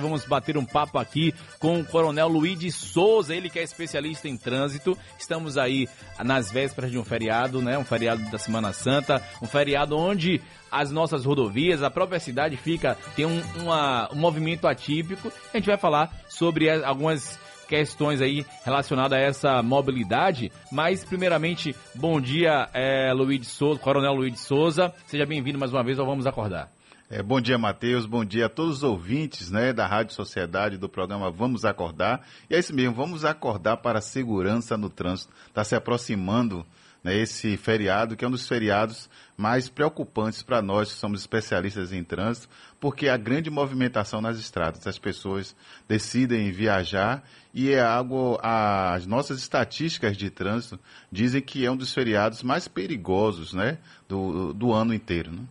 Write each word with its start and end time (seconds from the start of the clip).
Vamos 0.00 0.24
bater 0.24 0.56
um 0.56 0.64
papo 0.64 0.98
aqui 0.98 1.34
com 1.58 1.80
o 1.80 1.84
Coronel 1.84 2.28
Luiz 2.28 2.58
de 2.58 2.70
Souza, 2.70 3.34
ele 3.34 3.50
que 3.50 3.58
é 3.58 3.62
especialista 3.62 4.28
em 4.28 4.36
trânsito. 4.36 4.96
Estamos 5.18 5.56
aí 5.56 5.88
nas 6.22 6.50
vésperas 6.50 6.90
de 6.90 6.98
um 6.98 7.04
feriado, 7.04 7.60
né? 7.60 7.78
Um 7.78 7.84
feriado 7.84 8.22
da 8.30 8.38
Semana 8.38 8.72
Santa, 8.72 9.22
um 9.42 9.46
feriado 9.46 9.96
onde 9.96 10.40
as 10.70 10.90
nossas 10.90 11.24
rodovias, 11.24 11.82
a 11.82 11.90
própria 11.90 12.18
cidade 12.18 12.56
fica 12.56 12.96
tem 13.14 13.24
um, 13.24 13.40
uma, 13.60 14.08
um 14.12 14.16
movimento 14.16 14.66
atípico. 14.66 15.32
A 15.52 15.56
gente 15.56 15.66
vai 15.66 15.76
falar 15.76 16.12
sobre 16.28 16.68
algumas 16.68 17.38
questões 17.64 18.20
aí 18.20 18.44
relacionadas 18.64 19.18
a 19.18 19.22
essa 19.22 19.62
mobilidade. 19.62 20.50
Mas, 20.70 21.04
primeiramente, 21.04 21.74
bom 21.94 22.20
dia, 22.20 22.68
é, 22.72 23.12
Luiz 23.12 23.40
de 23.40 23.46
Souza, 23.46 23.80
Coronel 23.80 24.14
Luiz 24.14 24.32
de 24.32 24.40
Souza. 24.40 24.92
Seja 25.06 25.26
bem-vindo 25.26 25.58
mais 25.58 25.72
uma 25.72 25.82
vez 25.82 25.98
ao 25.98 26.06
Vamos 26.06 26.26
Acordar. 26.26 26.73
É, 27.10 27.22
bom 27.22 27.38
dia, 27.38 27.58
Matheus. 27.58 28.06
Bom 28.06 28.24
dia 28.24 28.46
a 28.46 28.48
todos 28.48 28.78
os 28.78 28.82
ouvintes 28.82 29.50
né, 29.50 29.74
da 29.74 29.86
Rádio 29.86 30.14
Sociedade, 30.14 30.78
do 30.78 30.88
programa 30.88 31.30
Vamos 31.30 31.62
Acordar. 31.66 32.26
E 32.48 32.54
é 32.54 32.58
isso 32.58 32.74
mesmo, 32.74 32.94
vamos 32.94 33.26
acordar 33.26 33.76
para 33.76 33.98
a 33.98 34.02
segurança 34.02 34.74
no 34.78 34.88
trânsito. 34.88 35.30
Está 35.46 35.62
se 35.62 35.74
aproximando 35.74 36.64
né, 37.04 37.14
esse 37.14 37.58
feriado, 37.58 38.16
que 38.16 38.24
é 38.24 38.28
um 38.28 38.30
dos 38.30 38.48
feriados 38.48 39.10
mais 39.36 39.68
preocupantes 39.68 40.42
para 40.42 40.62
nós 40.62 40.94
que 40.94 40.98
somos 40.98 41.20
especialistas 41.20 41.92
em 41.92 42.02
trânsito, 42.02 42.48
porque 42.80 43.06
a 43.10 43.18
grande 43.18 43.50
movimentação 43.50 44.22
nas 44.22 44.38
estradas. 44.38 44.86
As 44.86 44.98
pessoas 44.98 45.54
decidem 45.86 46.50
viajar 46.52 47.22
e 47.52 47.70
é 47.70 47.82
algo. 47.82 48.38
As 48.42 49.06
nossas 49.06 49.38
estatísticas 49.40 50.16
de 50.16 50.30
trânsito 50.30 50.80
dizem 51.12 51.42
que 51.42 51.66
é 51.66 51.70
um 51.70 51.76
dos 51.76 51.92
feriados 51.92 52.42
mais 52.42 52.66
perigosos 52.66 53.52
né, 53.52 53.76
do, 54.08 54.54
do 54.54 54.72
ano 54.72 54.94
inteiro. 54.94 55.30
Né? 55.30 55.42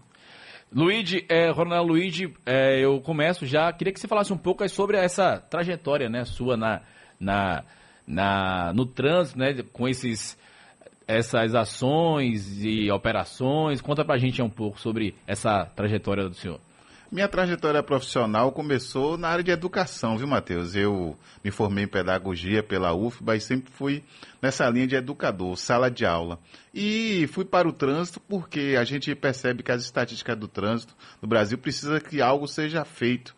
Luigi, 0.75 1.23
é, 1.29 1.53
Coronel 1.53 1.83
Luigi, 1.83 2.33
é, 2.45 2.79
eu 2.79 2.99
começo 2.99 3.45
já. 3.45 3.71
Queria 3.71 3.93
que 3.93 3.99
você 3.99 4.07
falasse 4.07 4.33
um 4.33 4.37
pouco 4.37 4.67
sobre 4.67 4.97
essa 4.97 5.37
trajetória, 5.37 6.09
né, 6.09 6.25
sua 6.25 6.57
na, 6.57 6.81
na, 7.19 7.63
na, 8.07 8.73
no 8.73 8.85
trânsito, 8.85 9.38
né, 9.38 9.53
com 9.71 9.88
esses, 9.88 10.38
essas 11.07 11.53
ações 11.53 12.63
e 12.63 12.89
operações. 12.89 13.81
Conta 13.81 14.03
pra 14.03 14.17
gente 14.17 14.41
um 14.41 14.49
pouco 14.49 14.80
sobre 14.80 15.13
essa 15.27 15.65
trajetória 15.75 16.27
do 16.27 16.33
senhor. 16.33 16.59
Minha 17.14 17.28
trajetória 17.28 17.83
profissional 17.83 18.52
começou 18.52 19.19
na 19.19 19.28
área 19.28 19.44
de 19.44 19.52
educação, 19.52 20.17
viu, 20.17 20.25
Matheus? 20.25 20.73
Eu 20.73 21.16
me 21.44 21.52
formei 21.52 21.83
em 21.83 21.88
pedagogia 21.88 22.64
pela 22.64 22.92
UFBA 22.92 23.36
e 23.36 23.39
sempre 23.39 23.72
fui 23.72 24.03
nessa 24.42 24.67
linha 24.67 24.88
de 24.88 24.95
educador, 24.95 25.55
sala 25.55 25.92
de 25.92 26.08
aula. 26.08 26.39
E 26.73 27.30
fui 27.31 27.45
para 27.45 27.67
o 27.67 27.72
trânsito 27.72 28.20
porque 28.22 28.75
a 28.80 28.83
gente 28.83 29.14
percebe 29.14 29.61
que 29.61 29.72
as 29.72 29.83
estatísticas 29.83 30.36
do 30.36 30.47
trânsito 30.47 30.95
no 31.22 31.28
Brasil 31.28 31.55
precisa 31.55 32.02
que 32.02 32.20
algo 32.20 32.47
seja 32.47 32.83
feito. 32.83 33.36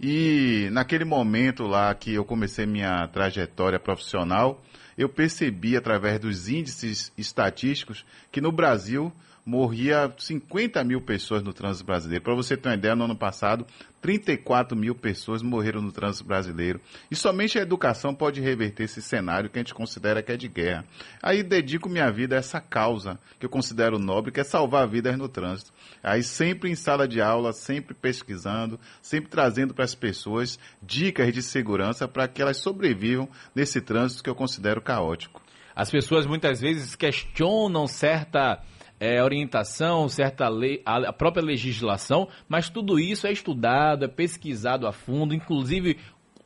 E 0.00 0.70
naquele 0.72 1.04
momento 1.04 1.64
lá 1.64 1.94
que 1.94 2.14
eu 2.14 2.24
comecei 2.24 2.64
minha 2.64 3.06
trajetória 3.08 3.78
profissional, 3.78 4.64
eu 4.96 5.06
percebi 5.06 5.76
através 5.76 6.18
dos 6.18 6.48
índices 6.48 7.12
estatísticos 7.18 8.06
que 8.32 8.40
no 8.40 8.50
Brasil 8.50 9.12
morria 9.48 10.12
50 10.18 10.84
mil 10.84 11.00
pessoas 11.00 11.42
no 11.42 11.54
trânsito 11.54 11.86
brasileiro. 11.86 12.22
Para 12.22 12.34
você 12.34 12.54
ter 12.54 12.68
uma 12.68 12.74
ideia, 12.74 12.94
no 12.94 13.04
ano 13.04 13.16
passado, 13.16 13.66
34 14.02 14.76
mil 14.76 14.94
pessoas 14.94 15.40
morreram 15.40 15.80
no 15.80 15.90
trânsito 15.90 16.28
brasileiro. 16.28 16.78
E 17.10 17.16
somente 17.16 17.58
a 17.58 17.62
educação 17.62 18.14
pode 18.14 18.42
reverter 18.42 18.82
esse 18.82 19.00
cenário 19.00 19.48
que 19.48 19.58
a 19.58 19.62
gente 19.62 19.72
considera 19.72 20.22
que 20.22 20.30
é 20.30 20.36
de 20.36 20.48
guerra. 20.48 20.84
Aí 21.22 21.42
dedico 21.42 21.88
minha 21.88 22.10
vida 22.10 22.36
a 22.36 22.38
essa 22.40 22.60
causa 22.60 23.18
que 23.40 23.46
eu 23.46 23.48
considero 23.48 23.98
nobre, 23.98 24.30
que 24.32 24.38
é 24.38 24.44
salvar 24.44 24.86
vidas 24.86 25.16
no 25.16 25.30
trânsito. 25.30 25.72
Aí 26.02 26.22
sempre 26.22 26.70
em 26.70 26.74
sala 26.74 27.08
de 27.08 27.22
aula, 27.22 27.54
sempre 27.54 27.94
pesquisando, 27.94 28.78
sempre 29.00 29.30
trazendo 29.30 29.72
para 29.72 29.86
as 29.86 29.94
pessoas 29.94 30.58
dicas 30.82 31.32
de 31.32 31.42
segurança 31.42 32.06
para 32.06 32.28
que 32.28 32.42
elas 32.42 32.58
sobrevivam 32.58 33.26
nesse 33.54 33.80
trânsito 33.80 34.22
que 34.22 34.28
eu 34.28 34.34
considero 34.34 34.82
caótico. 34.82 35.40
As 35.74 35.90
pessoas 35.90 36.26
muitas 36.26 36.60
vezes 36.60 36.94
questionam 36.94 37.86
certa 37.86 38.62
é, 39.00 39.22
orientação, 39.22 40.08
certa 40.08 40.48
lei, 40.48 40.82
a 40.84 41.12
própria 41.12 41.44
legislação, 41.44 42.28
mas 42.48 42.68
tudo 42.68 42.98
isso 42.98 43.26
é 43.26 43.32
estudado, 43.32 44.04
é 44.04 44.08
pesquisado 44.08 44.86
a 44.86 44.92
fundo, 44.92 45.34
inclusive 45.34 45.96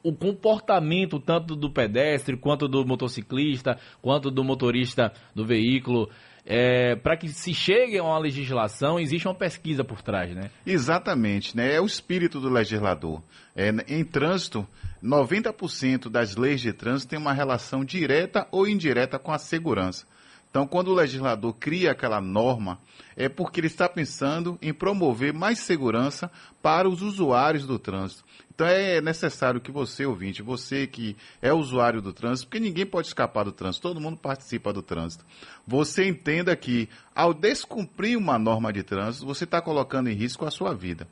o 0.03 0.13
comportamento 0.13 1.21
tanto 1.21 1.55
do 1.55 1.71
pedestre, 1.71 2.37
quanto 2.37 2.67
do 2.67 2.85
motociclista, 2.85 3.79
quanto 4.01 4.31
do 4.31 4.43
motorista 4.43 5.13
do 5.35 5.47
veículo. 5.47 6.11
É, 6.45 6.97
para 6.97 7.17
que 7.17 7.29
se 7.29 7.55
chegue 7.55 7.97
a 7.99 8.03
uma 8.03 8.19
legislação, 8.19 8.99
existe 8.99 9.29
uma 9.29 9.35
pesquisa 9.35 9.85
por 9.85 10.03
trás, 10.03 10.35
né? 10.35 10.51
Exatamente, 10.67 11.57
né? 11.57 11.73
É 11.73 11.81
o 11.81 11.87
espírito 11.87 12.41
do 12.41 12.49
legislador. 12.49 13.23
É, 13.55 13.71
em 13.87 14.05
trânsito, 14.05 14.67
90% 15.01 16.09
das 16.09 16.35
leis 16.35 16.61
de 16.61 16.73
trânsito 16.73 17.11
têm 17.11 17.19
uma 17.19 17.33
relação 17.33 17.85
direta 17.85 18.49
ou 18.51 18.67
indireta 18.67 19.21
com 19.21 19.31
a 19.31 19.39
segurança. 19.39 20.05
Então, 20.53 20.67
quando 20.67 20.89
o 20.89 20.95
legislador 20.95 21.55
cria 21.55 21.93
aquela 21.93 22.21
norma, 22.21 22.79
é 23.17 23.27
porque 23.27 23.59
ele 23.59 23.69
está 23.69 23.89
pensando 23.89 24.59
em 24.61 24.71
promover 24.71 25.33
mais 25.33 25.61
segurança 25.61 26.31
para 26.61 26.87
os 26.87 27.01
usuários 27.01 27.67
do 27.67 27.79
trânsito. 27.79 28.23
Então, 28.55 28.67
é 28.67 29.01
necessário 29.01 29.63
que 29.63 29.71
você, 29.71 30.05
ouvinte, 30.05 30.43
você 30.43 30.87
que 30.87 31.17
é 31.41 31.55
usuário 31.55 32.03
do 32.03 32.13
trânsito, 32.13 32.49
porque 32.49 32.61
ninguém 32.61 32.85
pode 32.85 33.07
escapar 33.07 33.45
do 33.45 33.53
trânsito, 33.53 33.89
todo 33.89 33.99
mundo 33.99 34.19
participa 34.19 34.75
do 34.75 34.83
trânsito, 34.83 35.25
você 35.67 36.07
entenda 36.07 36.55
que, 36.55 36.87
ao 37.15 37.33
descumprir 37.33 38.19
uma 38.19 38.39
norma 38.39 38.71
de 38.71 38.83
trânsito, 38.83 39.25
você 39.25 39.45
está 39.45 39.59
colocando 39.59 40.11
em 40.11 40.15
risco 40.15 40.45
a 40.45 40.51
sua 40.51 40.75
vida. 40.75 41.09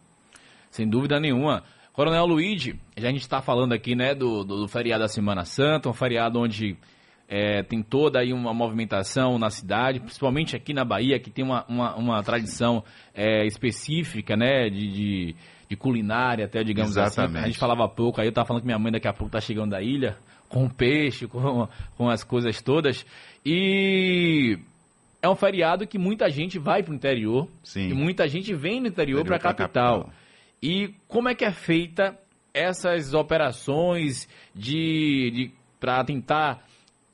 Sem 0.71 0.87
dúvida 0.87 1.19
nenhuma. 1.19 1.65
Coronel 1.95 2.27
Luigi, 2.27 2.79
já 2.95 3.09
a 3.09 3.11
gente 3.11 3.23
está 3.23 3.41
falando 3.41 3.73
aqui 3.73 3.95
né, 3.95 4.15
do, 4.15 4.45
do, 4.45 4.61
do 4.61 4.69
feriado 4.69 5.03
da 5.03 5.09
Semana 5.09 5.47
Santa, 5.47 5.89
um 5.89 5.95
feriado 5.95 6.39
onde 6.39 6.77
é, 7.31 7.63
tem 7.63 7.81
toda 7.81 8.19
aí 8.19 8.33
uma 8.33 8.53
movimentação 8.53 9.39
na 9.39 9.51
cidade, 9.51 10.01
principalmente 10.01 10.57
aqui 10.57 10.75
na 10.75 10.85
Bahia, 10.85 11.17
que 11.21 11.31
tem 11.31 11.45
uma, 11.45 11.65
uma, 11.69 11.95
uma 11.95 12.23
tradição 12.25 12.83
é, 13.15 13.47
específica, 13.47 14.37
né, 14.37 14.69
de, 14.69 14.91
de, 14.91 15.37
de, 15.69 15.77
culinária 15.77 16.47
até, 16.47 16.65
digamos 16.65 16.91
Exatamente. 16.91 17.37
assim. 17.37 17.45
A 17.45 17.47
gente 17.47 17.59
falava 17.59 17.85
há 17.85 17.89
pouco, 17.89 18.21
aí 18.21 18.27
eu 18.27 18.31
estava 18.31 18.49
falando 18.49 18.63
que 18.63 18.67
minha 18.67 18.81
mãe 18.81 18.91
daqui 18.91 19.07
a 19.07 19.13
pouco 19.13 19.29
está 19.29 19.41
chegando 19.41 19.71
da 19.71 19.81
ilha, 19.81 20.17
com 20.49 20.69
peixe, 20.69 21.29
com, 21.29 21.69
com 21.97 22.11
as 22.11 22.25
coisas 22.25 22.61
todas. 22.61 23.07
E 23.47 24.59
é 25.23 25.29
um 25.29 25.37
feriado 25.37 25.87
que 25.87 26.01
muita 26.01 26.29
gente 26.29 26.59
vai 26.59 26.83
para 26.83 26.91
o 26.91 26.97
interior, 26.97 27.47
Sim. 27.62 27.91
e 27.91 27.95
muita 27.95 28.27
gente 28.27 28.53
vem 28.53 28.81
no 28.81 28.89
interior, 28.89 29.21
interior 29.21 29.25
para 29.25 29.37
a 29.37 29.55
capital. 29.55 29.99
capital. 29.99 30.15
E 30.61 30.93
como 31.07 31.29
é 31.29 31.35
que 31.37 31.45
é 31.45 31.53
feita 31.53 32.19
essas 32.53 33.15
operações 33.15 34.29
de, 34.53 35.31
de 35.31 35.51
para 35.79 36.03
tentar 36.05 36.69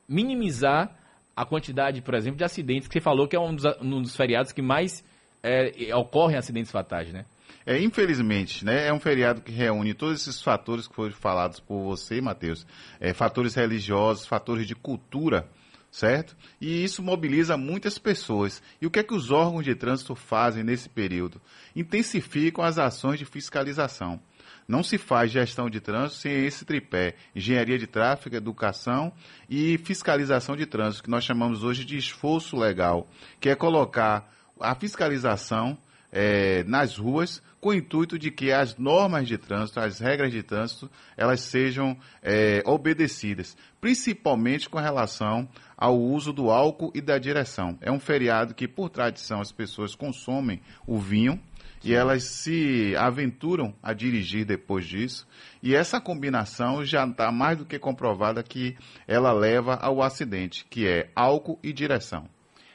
minimizar 0.07 0.95
a 1.35 1.45
quantidade, 1.45 2.01
por 2.01 2.15
exemplo, 2.15 2.37
de 2.37 2.43
acidentes, 2.43 2.87
que 2.87 2.93
você 2.93 3.01
falou 3.01 3.27
que 3.27 3.35
é 3.35 3.39
um 3.39 3.53
dos, 3.53 3.65
um 3.81 4.01
dos 4.01 4.15
feriados 4.15 4.51
que 4.51 4.61
mais 4.61 5.03
é, 5.43 5.95
ocorrem 5.95 6.37
acidentes 6.37 6.71
fatais, 6.71 7.11
né? 7.11 7.25
É, 7.65 7.79
infelizmente, 7.81 8.63
né, 8.63 8.87
é 8.87 8.93
um 8.93 8.99
feriado 8.99 9.41
que 9.41 9.51
reúne 9.51 9.93
todos 9.93 10.21
esses 10.21 10.41
fatores 10.41 10.87
que 10.87 10.95
foram 10.95 11.11
falados 11.11 11.59
por 11.59 11.83
você, 11.83 12.21
Matheus. 12.21 12.65
É, 12.97 13.13
fatores 13.13 13.55
religiosos, 13.55 14.25
fatores 14.25 14.65
de 14.65 14.73
cultura, 14.73 15.49
certo? 15.91 16.35
E 16.61 16.81
isso 16.83 17.03
mobiliza 17.03 17.57
muitas 17.57 17.97
pessoas. 17.97 18.63
E 18.81 18.87
o 18.87 18.89
que 18.89 18.99
é 18.99 19.03
que 19.03 19.13
os 19.13 19.31
órgãos 19.31 19.65
de 19.65 19.75
trânsito 19.75 20.15
fazem 20.15 20.63
nesse 20.63 20.87
período? 20.87 21.41
Intensificam 21.75 22.63
as 22.63 22.77
ações 22.77 23.19
de 23.19 23.25
fiscalização. 23.25 24.19
Não 24.67 24.83
se 24.83 24.97
faz 24.97 25.31
gestão 25.31 25.69
de 25.69 25.79
trânsito 25.79 26.21
sem 26.21 26.45
esse 26.45 26.65
tripé: 26.65 27.15
engenharia 27.35 27.77
de 27.77 27.87
tráfego, 27.87 28.35
educação 28.35 29.13
e 29.49 29.77
fiscalização 29.77 30.55
de 30.55 30.65
trânsito, 30.65 31.03
que 31.03 31.09
nós 31.09 31.23
chamamos 31.23 31.63
hoje 31.63 31.85
de 31.85 31.97
esforço 31.97 32.57
legal, 32.57 33.07
que 33.39 33.49
é 33.49 33.55
colocar 33.55 34.29
a 34.59 34.75
fiscalização 34.75 35.77
é, 36.11 36.63
nas 36.63 36.97
ruas 36.97 37.41
com 37.59 37.69
o 37.69 37.73
intuito 37.73 38.17
de 38.17 38.31
que 38.31 38.51
as 38.51 38.77
normas 38.77 39.27
de 39.27 39.37
trânsito, 39.37 39.79
as 39.79 39.99
regras 39.99 40.31
de 40.31 40.43
trânsito, 40.43 40.89
elas 41.15 41.41
sejam 41.41 41.97
é, 42.21 42.61
obedecidas, 42.65 43.57
principalmente 43.81 44.69
com 44.69 44.77
relação 44.77 45.47
ao 45.75 45.99
uso 45.99 46.31
do 46.31 46.49
álcool 46.49 46.91
e 46.93 47.01
da 47.01 47.17
direção. 47.17 47.77
É 47.81 47.91
um 47.91 47.99
feriado 47.99 48.53
que, 48.53 48.67
por 48.67 48.89
tradição, 48.89 49.41
as 49.41 49.51
pessoas 49.51 49.95
consomem 49.95 50.61
o 50.85 50.99
vinho, 50.99 51.39
e 51.87 51.93
elas 51.93 52.23
se 52.23 52.93
aventuram 52.97 53.73
a 53.81 53.93
dirigir 53.93 54.43
depois 54.43 54.85
disso. 54.85 55.25
E 55.63 55.73
essa 55.73 56.01
combinação 56.01 56.83
já 56.83 57.07
está 57.07 57.31
mais 57.31 57.57
do 57.57 57.65
que 57.65 57.79
comprovada 57.79 58.43
que 58.43 58.75
ela 59.07 59.31
leva 59.31 59.75
ao 59.75 60.01
acidente, 60.01 60.65
que 60.69 60.85
é 60.85 61.09
álcool 61.15 61.57
e 61.63 61.71
direção. 61.71 62.27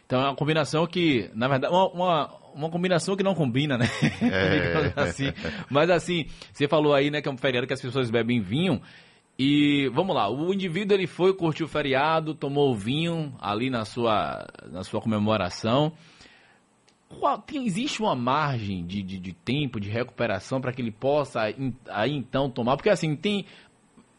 Então 0.06 0.19
é 0.19 0.25
uma 0.25 0.35
combinação 0.35 0.87
que, 0.87 1.31
na 1.35 1.47
verdade, 1.47 1.75
uma, 1.75 1.88
uma, 1.91 2.35
uma 2.55 2.70
combinação 2.70 3.14
que 3.14 3.23
não 3.23 3.35
combina, 3.35 3.76
né? 3.76 3.85
É. 4.23 4.93
assim. 4.97 5.26
Mas 5.70 5.91
assim, 5.91 6.26
você 6.50 6.67
falou 6.67 6.94
aí, 6.94 7.11
né, 7.11 7.20
que 7.20 7.29
é 7.29 7.32
um 7.32 7.37
feriado 7.37 7.67
que 7.67 7.75
as 7.75 7.82
pessoas 7.82 8.11
bebem 8.11 8.41
vinho. 8.41 8.81
E 9.38 9.91
vamos 9.93 10.17
lá, 10.17 10.31
o 10.31 10.55
indivíduo 10.55 10.97
ele 10.97 11.06
foi, 11.06 11.35
curtiu 11.35 11.67
o 11.67 11.69
feriado, 11.69 12.35
tomou 12.35 12.70
o 12.70 12.75
vinho 12.75 13.35
ali 13.41 13.69
na 13.69 13.85
sua, 13.85 14.47
na 14.70 14.82
sua 14.85 15.03
comemoração. 15.03 15.93
Qual, 17.19 17.38
tem, 17.38 17.64
existe 17.67 18.00
uma 18.03 18.14
margem 18.14 18.85
de, 18.85 19.03
de, 19.03 19.19
de 19.19 19.32
tempo, 19.32 19.79
de 19.81 19.88
recuperação 19.88 20.61
para 20.61 20.73
que 20.73 20.81
ele 20.82 20.91
possa 20.91 21.43
aí 21.88 22.12
então 22.12 22.50
tomar? 22.50 22.76
Porque 22.76 22.91
assim, 22.91 23.14
tem. 23.17 23.44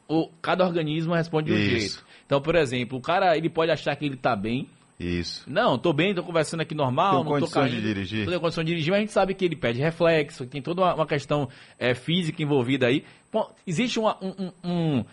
O, 0.08 0.30
cada 0.42 0.66
organismo 0.66 1.14
responde 1.14 1.48
de 1.48 1.54
um 1.54 1.60
Isso. 1.62 1.70
jeito. 1.80 2.06
Então, 2.26 2.42
por 2.42 2.56
exemplo, 2.56 2.98
o 2.98 3.02
cara 3.02 3.38
ele 3.38 3.50
pode 3.50 3.72
achar 3.72 3.96
que 3.96 4.06
ele 4.06 4.16
está 4.16 4.36
bem. 4.36 4.68
Isso. 5.00 5.44
Não, 5.50 5.78
tô 5.78 5.92
bem, 5.92 6.14
tô 6.14 6.24
conversando 6.24 6.62
aqui 6.62 6.76
normal, 6.76 7.24
Tem 7.24 7.34
não 7.34 7.40
tô 7.40 7.48
caindo. 7.48 7.72
de 7.76 7.82
dirigir? 7.82 8.26
Tô 8.26 8.32
em 8.34 8.40
condição 8.40 8.64
de 8.64 8.70
dirigir, 8.72 8.92
mas 8.92 8.98
a 8.98 9.02
gente 9.02 9.12
sabe 9.12 9.34
que 9.34 9.44
ele 9.44 9.56
perde 9.56 9.82
reflexo, 9.82 10.46
tem 10.46 10.62
toda 10.62 10.82
uma, 10.82 10.94
uma 10.94 11.08
questão 11.08 11.50
é, 11.80 11.94
física 11.94 12.42
envolvida 12.44 12.88
aí. 12.88 13.04
Bom, 13.32 13.52
existe 13.66 14.00
uma, 14.00 14.18
um- 14.24 14.36
um- 14.40 14.52
um- 15.00 15.06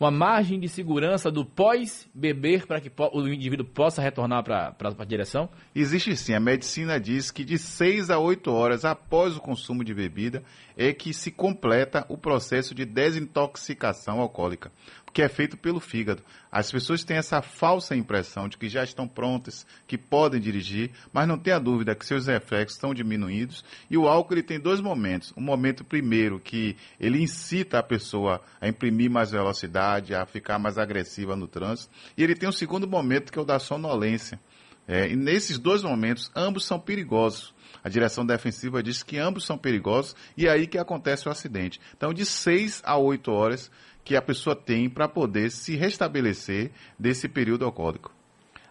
uma 0.00 0.10
margem 0.10 0.58
de 0.58 0.66
segurança 0.66 1.30
do 1.30 1.44
pós-beber 1.44 2.66
para 2.66 2.80
que 2.80 2.90
o 3.12 3.28
indivíduo 3.28 3.66
possa 3.66 4.00
retornar 4.00 4.42
para 4.42 4.74
a 4.98 5.04
direção? 5.04 5.50
Existe 5.74 6.16
sim. 6.16 6.32
A 6.32 6.40
medicina 6.40 6.98
diz 6.98 7.30
que 7.30 7.44
de 7.44 7.58
6 7.58 8.08
a 8.08 8.18
8 8.18 8.50
horas 8.50 8.86
após 8.86 9.36
o 9.36 9.40
consumo 9.40 9.84
de 9.84 9.92
bebida 9.92 10.42
é 10.74 10.94
que 10.94 11.12
se 11.12 11.30
completa 11.30 12.06
o 12.08 12.16
processo 12.16 12.74
de 12.74 12.86
desintoxicação 12.86 14.20
alcoólica, 14.20 14.72
que 15.12 15.22
é 15.22 15.28
feito 15.28 15.56
pelo 15.56 15.80
fígado. 15.80 16.22
As 16.50 16.70
pessoas 16.70 17.04
têm 17.04 17.16
essa 17.16 17.42
falsa 17.42 17.94
impressão 17.94 18.48
de 18.48 18.56
que 18.56 18.68
já 18.68 18.82
estão 18.82 19.06
prontas, 19.06 19.66
que 19.86 19.96
podem 19.96 20.40
dirigir, 20.40 20.90
mas 21.12 21.26
não 21.26 21.38
tenha 21.38 21.58
dúvida 21.58 21.94
que 21.94 22.06
seus 22.06 22.26
reflexos 22.26 22.76
estão 22.76 22.94
diminuídos. 22.94 23.64
E 23.88 23.96
o 23.96 24.08
álcool 24.08 24.34
ele 24.34 24.42
tem 24.42 24.58
dois 24.58 24.80
momentos. 24.80 25.32
Um 25.36 25.42
momento 25.42 25.84
primeiro 25.84 26.38
que 26.40 26.76
ele 26.98 27.22
incita 27.22 27.78
a 27.78 27.82
pessoa 27.82 28.40
a 28.60 28.68
imprimir 28.68 29.10
mais 29.10 29.30
velocidade, 29.30 30.14
a 30.14 30.26
ficar 30.26 30.58
mais 30.58 30.78
agressiva 30.78 31.36
no 31.36 31.46
trânsito. 31.46 31.92
E 32.16 32.22
ele 32.22 32.34
tem 32.34 32.48
um 32.48 32.52
segundo 32.52 32.88
momento 32.88 33.32
que 33.32 33.38
é 33.38 33.42
o 33.42 33.44
da 33.44 33.58
sonolência. 33.58 34.40
É, 34.86 35.08
e 35.08 35.14
nesses 35.14 35.56
dois 35.56 35.84
momentos, 35.84 36.30
ambos 36.34 36.64
são 36.64 36.80
perigosos. 36.80 37.54
A 37.82 37.88
direção 37.88 38.26
defensiva 38.26 38.82
diz 38.82 39.02
que 39.02 39.18
ambos 39.18 39.44
são 39.44 39.56
perigosos 39.56 40.16
e 40.36 40.46
é 40.46 40.50
aí 40.50 40.66
que 40.66 40.78
acontece 40.78 41.28
o 41.28 41.30
acidente. 41.30 41.80
Então, 41.96 42.12
de 42.12 42.26
6 42.26 42.82
a 42.84 42.96
8 42.96 43.30
horas 43.30 43.70
que 44.04 44.16
a 44.16 44.22
pessoa 44.22 44.56
tem 44.56 44.88
para 44.88 45.08
poder 45.08 45.50
se 45.50 45.76
restabelecer 45.76 46.70
desse 46.98 47.28
período 47.28 47.64
alcoólico. 47.64 48.12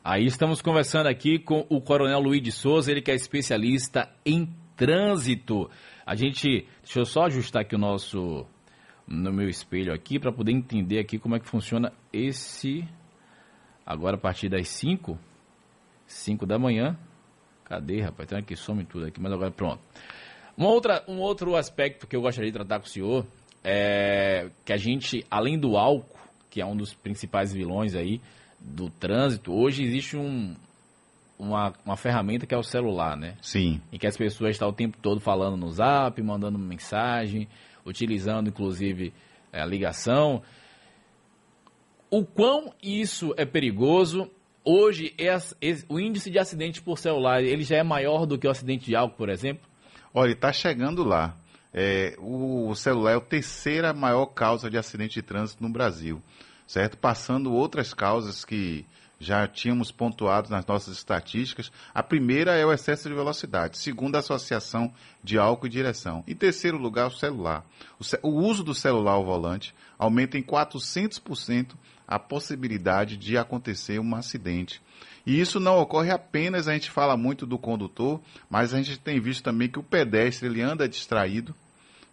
Aí 0.03 0.25
estamos 0.25 0.61
conversando 0.61 1.07
aqui 1.07 1.37
com 1.37 1.65
o 1.69 1.81
Coronel 1.81 2.19
Luiz 2.19 2.41
de 2.41 2.51
Souza, 2.51 2.91
ele 2.91 3.01
que 3.01 3.11
é 3.11 3.15
especialista 3.15 4.09
em 4.25 4.49
trânsito. 4.75 5.69
A 6.05 6.15
gente, 6.15 6.65
deixa 6.81 6.99
eu 6.99 7.05
só 7.05 7.25
ajustar 7.25 7.63
aqui 7.63 7.75
o 7.75 7.79
nosso 7.79 8.45
no 9.05 9.33
meu 9.33 9.49
espelho 9.49 9.93
aqui 9.93 10.19
para 10.19 10.31
poder 10.31 10.51
entender 10.51 10.99
aqui 10.99 11.17
como 11.17 11.35
é 11.35 11.39
que 11.39 11.47
funciona 11.47 11.91
esse 12.13 12.87
agora 13.85 14.15
a 14.15 14.19
partir 14.19 14.49
das 14.49 14.67
5 14.69 15.17
5 16.09 16.45
da 16.45 16.57
manhã. 16.57 16.97
Cadê, 17.63 18.01
rapaz? 18.01 18.27
Tem 18.27 18.39
aqui 18.39 18.55
some 18.55 18.83
tudo 18.83 19.05
aqui, 19.05 19.21
mas 19.21 19.31
agora 19.31 19.51
pronto. 19.51 19.81
Uma 20.57 20.69
outra, 20.69 21.03
um 21.07 21.19
outro 21.19 21.55
aspecto 21.55 22.07
que 22.07 22.15
eu 22.15 22.21
gostaria 22.21 22.51
de 22.51 22.57
tratar 22.57 22.79
com 22.79 22.85
o 22.85 22.89
senhor 22.89 23.25
é 23.63 24.50
que 24.65 24.73
a 24.73 24.77
gente, 24.77 25.25
além 25.29 25.57
do 25.57 25.77
álcool, 25.77 26.17
que 26.50 26.61
é 26.61 26.65
um 26.65 26.75
dos 26.75 26.94
principais 26.94 27.53
vilões 27.53 27.95
aí 27.95 28.21
do 28.59 28.89
trânsito, 28.89 29.53
hoje 29.53 29.83
existe 29.83 30.17
um, 30.17 30.56
uma, 31.38 31.73
uma 31.85 31.95
ferramenta 31.95 32.45
que 32.45 32.53
é 32.53 32.57
o 32.57 32.63
celular, 32.63 33.15
né? 33.15 33.35
Sim. 33.41 33.81
Em 33.91 33.97
que 33.97 34.07
as 34.07 34.17
pessoas 34.17 34.51
estão 34.51 34.69
o 34.69 34.73
tempo 34.73 34.97
todo 35.01 35.21
falando 35.21 35.56
no 35.56 35.71
zap, 35.71 36.21
mandando 36.21 36.59
mensagem, 36.59 37.47
utilizando 37.85 38.50
inclusive 38.50 39.13
é, 39.51 39.62
a 39.62 39.65
ligação. 39.65 40.41
O 42.09 42.25
quão 42.25 42.73
isso 42.83 43.33
é 43.38 43.45
perigoso? 43.45 44.29
Hoje, 44.65 45.15
o 45.88 46.00
índice 46.00 46.29
de 46.29 46.38
acidente 46.38 46.81
por 46.81 46.97
celular, 46.97 47.41
ele 47.41 47.63
já 47.63 47.77
é 47.77 47.83
maior 47.83 48.25
do 48.25 48.38
que 48.38 48.47
o 48.47 48.51
acidente 48.51 48.85
de 48.85 48.95
álcool, 48.95 49.15
por 49.15 49.29
exemplo? 49.29 49.67
Olha, 50.13 50.33
está 50.33 50.51
chegando 50.51 51.03
lá. 51.03 51.35
É, 51.74 52.16
o 52.18 52.74
celular 52.75 53.12
é 53.12 53.16
a 53.16 53.21
terceira 53.21 53.94
maior 53.94 54.25
causa 54.27 54.69
de 54.69 54.77
acidente 54.77 55.16
de 55.16 55.21
trânsito 55.21 55.62
no 55.62 55.69
Brasil, 55.69 56.21
certo? 56.66 56.98
Passando 56.98 57.54
outras 57.54 57.94
causas 57.94 58.44
que 58.44 58.86
já 59.19 59.45
tínhamos 59.48 59.92
pontuado 59.92 60.50
nas 60.50 60.66
nossas 60.66 60.95
estatísticas. 60.95 61.71
A 61.94 62.01
primeira 62.01 62.56
é 62.56 62.66
o 62.66 62.71
excesso 62.71 63.10
de 63.10 63.13
velocidade, 63.13 63.77
segunda 63.77 64.18
a 64.18 64.19
associação 64.19 64.94
de 65.21 65.38
álcool 65.38 65.68
e 65.68 65.69
direção. 65.69 66.24
Em 66.25 66.36
terceiro 66.36 66.77
lugar, 66.77 67.07
o 67.07 67.12
celular. 67.12 67.66
O, 68.24 68.30
uso 68.30 68.63
do 68.63 68.74
celular 68.74 69.13
ao 69.13 69.25
volante 69.25 69.75
aumenta 69.98 70.38
em 70.38 70.44
400% 70.44 71.74
a 72.07 72.18
possibilidade 72.18 73.18
de 73.18 73.38
acontecer 73.38 74.00
um 74.00 74.16
acidente. 74.16 74.81
E 75.25 75.39
isso 75.39 75.60
não 75.60 75.77
ocorre 75.77 76.12
apenas, 76.12 76.68
a 76.68 76.74
gente 76.74 76.89
fala 76.89 77.18
muito 77.18 77.45
do 77.45 77.60
condutor, 77.60 78.22
mas 78.50 78.74
a 78.74 78.77
gente 78.77 78.98
tem 78.98 79.19
visto 79.19 79.44
também 79.44 79.68
que 79.68 79.77
o 79.77 79.83
pedestre 79.83 80.48
ele 80.48 80.62
anda 80.62 80.89
distraído, 80.89 81.54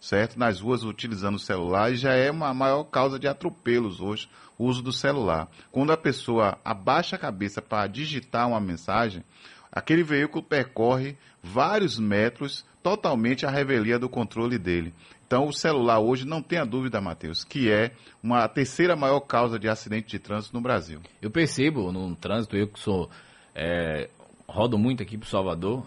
certo? 0.00 0.38
Nas 0.38 0.60
ruas 0.60 0.82
utilizando 0.82 1.36
o 1.36 1.40
celular 1.40 1.92
e 1.92 1.96
já 1.96 2.12
é 2.12 2.30
uma 2.30 2.52
maior 2.52 2.84
causa 2.84 3.18
de 3.18 3.28
atropelos 3.28 4.00
hoje 4.00 4.28
o 4.58 4.64
uso 4.66 4.82
do 4.82 4.92
celular. 4.92 5.48
Quando 5.70 5.92
a 5.92 5.96
pessoa 5.96 6.58
abaixa 6.64 7.16
a 7.16 7.18
cabeça 7.18 7.60
para 7.60 7.86
digitar 7.86 8.48
uma 8.48 8.60
mensagem, 8.60 9.22
aquele 9.70 10.02
veículo 10.02 10.42
percorre 10.42 11.16
vários 11.42 11.98
metros 11.98 12.64
totalmente 12.82 13.44
à 13.44 13.50
revelia 13.50 13.98
do 13.98 14.08
controle 14.08 14.58
dele. 14.58 14.94
Então, 15.26 15.48
o 15.48 15.52
celular 15.52 15.98
hoje, 15.98 16.24
não 16.24 16.40
tenha 16.40 16.64
dúvida, 16.64 17.00
Matheus, 17.00 17.42
que 17.42 17.68
é 17.70 17.90
uma 18.22 18.46
terceira 18.46 18.94
maior 18.94 19.18
causa 19.20 19.58
de 19.58 19.68
acidente 19.68 20.06
de 20.06 20.20
trânsito 20.20 20.54
no 20.54 20.60
Brasil. 20.60 21.00
Eu 21.20 21.30
percebo 21.30 21.90
no 21.90 22.14
trânsito, 22.14 22.56
eu 22.56 22.68
que 22.68 22.78
sou. 22.78 23.10
é, 23.52 24.08
rodo 24.48 24.78
muito 24.78 25.02
aqui 25.02 25.18
pro 25.18 25.28
Salvador, 25.28 25.84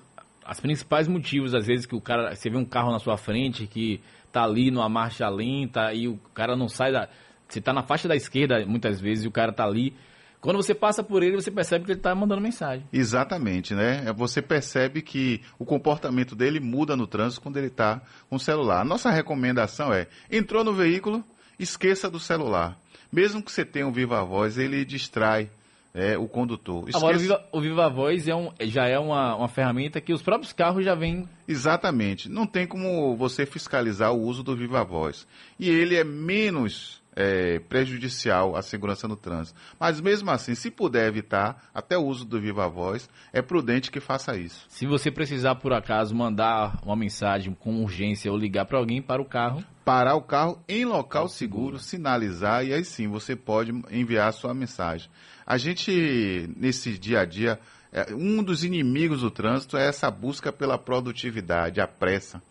as 0.50 0.60
principais 0.60 1.08
motivos, 1.08 1.54
às 1.54 1.66
vezes, 1.68 1.86
que 1.86 1.96
o 1.96 2.02
cara. 2.02 2.36
Você 2.36 2.50
vê 2.50 2.58
um 2.58 2.66
carro 2.66 2.92
na 2.92 3.00
sua 3.00 3.18
frente 3.18 3.66
que 3.66 4.02
tá 4.32 4.44
ali 4.44 4.72
numa 4.72 4.90
marcha 4.90 5.30
lenta 5.30 5.94
e 5.94 6.08
o 6.08 6.18
cara 6.34 6.56
não 6.56 6.68
sai 6.68 6.92
da. 6.92 7.08
Você 7.50 7.60
tá 7.60 7.74
na 7.74 7.82
faixa 7.84 8.08
da 8.08 8.16
esquerda, 8.16 8.66
muitas 8.66 9.02
vezes, 9.02 9.26
e 9.26 9.28
o 9.28 9.32
cara 9.32 9.52
tá 9.52 9.66
ali. 9.66 9.94
Quando 10.40 10.56
você 10.56 10.74
passa 10.74 11.04
por 11.04 11.22
ele, 11.22 11.36
você 11.36 11.52
percebe 11.52 11.84
que 11.84 11.92
ele 11.92 12.00
tá 12.00 12.16
mandando 12.16 12.40
mensagem. 12.42 12.86
Exatamente, 12.94 13.74
né? 13.74 14.04
É, 14.08 14.14
Você 14.14 14.42
percebe 14.42 15.02
que 15.02 15.42
o 15.58 15.66
comportamento 15.66 16.34
dele 16.36 16.62
muda 16.62 16.96
no 16.96 17.06
trânsito 17.08 17.42
quando 17.42 17.58
ele 17.58 17.68
está 17.68 18.02
com 18.30 18.38
o 18.38 18.40
celular. 18.40 18.80
A 18.82 18.86
nossa 18.86 19.10
recomendação 19.12 19.92
é: 19.92 20.08
entrou 20.32 20.64
no 20.64 20.74
veículo, 20.74 21.22
esqueça 21.60 22.10
do 22.10 22.20
celular. 22.20 22.78
Mesmo 23.12 23.42
que 23.44 23.52
você 23.52 23.66
tenha 23.66 23.86
um 23.88 23.92
viva 23.92 24.24
voz, 24.24 24.58
ele 24.58 24.86
distrai 24.86 25.50
é, 25.94 26.18
o 26.18 26.28
condutor. 26.28 26.88
Agora, 26.94 27.18
o 27.18 27.20
Esqueça- 27.20 27.38
Viva, 27.38 27.50
o 27.52 27.60
Viva 27.62 27.90
Voz 27.90 28.28
é 28.28 28.36
um, 28.36 28.52
já 28.62 28.88
é 28.88 28.98
uma, 29.00 29.36
uma 29.36 29.48
ferramenta 29.50 30.00
que 30.00 30.14
os 30.14 30.22
próprios 30.22 30.54
carros 30.54 30.86
já 30.86 30.94
vêm. 30.96 31.28
Exatamente. 31.48 32.30
Não 32.30 32.46
tem 32.48 32.66
como 32.68 33.18
você 33.18 33.46
fiscalizar 33.46 34.14
o 34.14 34.22
uso 34.22 34.44
do 34.44 34.56
viva 34.56 34.84
voz. 34.86 35.28
E 35.60 35.68
ele 35.70 35.96
é 35.96 36.04
menos 36.04 37.02
é, 37.20 37.60
prejudicial 37.60 38.56
à 38.56 38.62
segurança 38.62 39.06
no 39.06 39.18
trânsito. 39.18 39.60
Mas 39.78 40.00
mesmo 40.00 40.32
assim, 40.32 40.56
se 40.56 40.72
puder 40.72 41.06
evitar 41.06 41.70
até 41.74 41.98
o 41.98 42.06
uso 42.06 42.24
do 42.24 42.40
viva 42.40 42.70
voz, 42.70 43.10
é 43.34 43.42
prudente 43.42 43.92
que 43.92 44.00
faça 44.00 44.38
isso. 44.38 44.66
Se 44.70 44.88
você 44.88 45.12
precisar, 45.12 45.56
por 45.56 45.74
acaso, 45.74 46.16
mandar 46.16 46.80
uma 46.82 46.96
mensagem 46.96 47.54
com 47.54 47.84
urgência 47.84 48.32
ou 48.32 48.38
ligar 48.38 48.66
para 48.66 48.78
alguém 48.78 49.02
para 49.02 49.22
o 49.22 49.26
carro, 49.26 49.62
parar 49.84 50.16
o 50.16 50.22
carro 50.22 50.64
em 50.66 50.86
local 50.86 51.28
seguro, 51.28 51.78
sinalizar 51.78 52.66
e 52.66 52.74
aí 52.74 52.86
sim 52.86 53.10
você 53.10 53.36
pode 53.36 53.72
enviar 53.92 54.30
a 54.30 54.32
sua 54.32 54.54
mensagem. 54.54 55.10
A 55.46 55.58
gente, 55.58 56.50
nesse 56.56 56.98
dia 56.98 57.20
a 57.20 57.26
dia, 57.26 57.60
é, 57.92 58.14
um 58.14 58.42
dos 58.42 58.64
inimigos 58.64 59.22
do 59.22 59.32
trânsito 59.32 59.76
é 59.76 59.88
essa 59.88 60.10
busca 60.10 60.54
pela 60.54 60.78
produtividade, 60.78 61.82
a 61.82 61.88
pressa. 61.88 62.42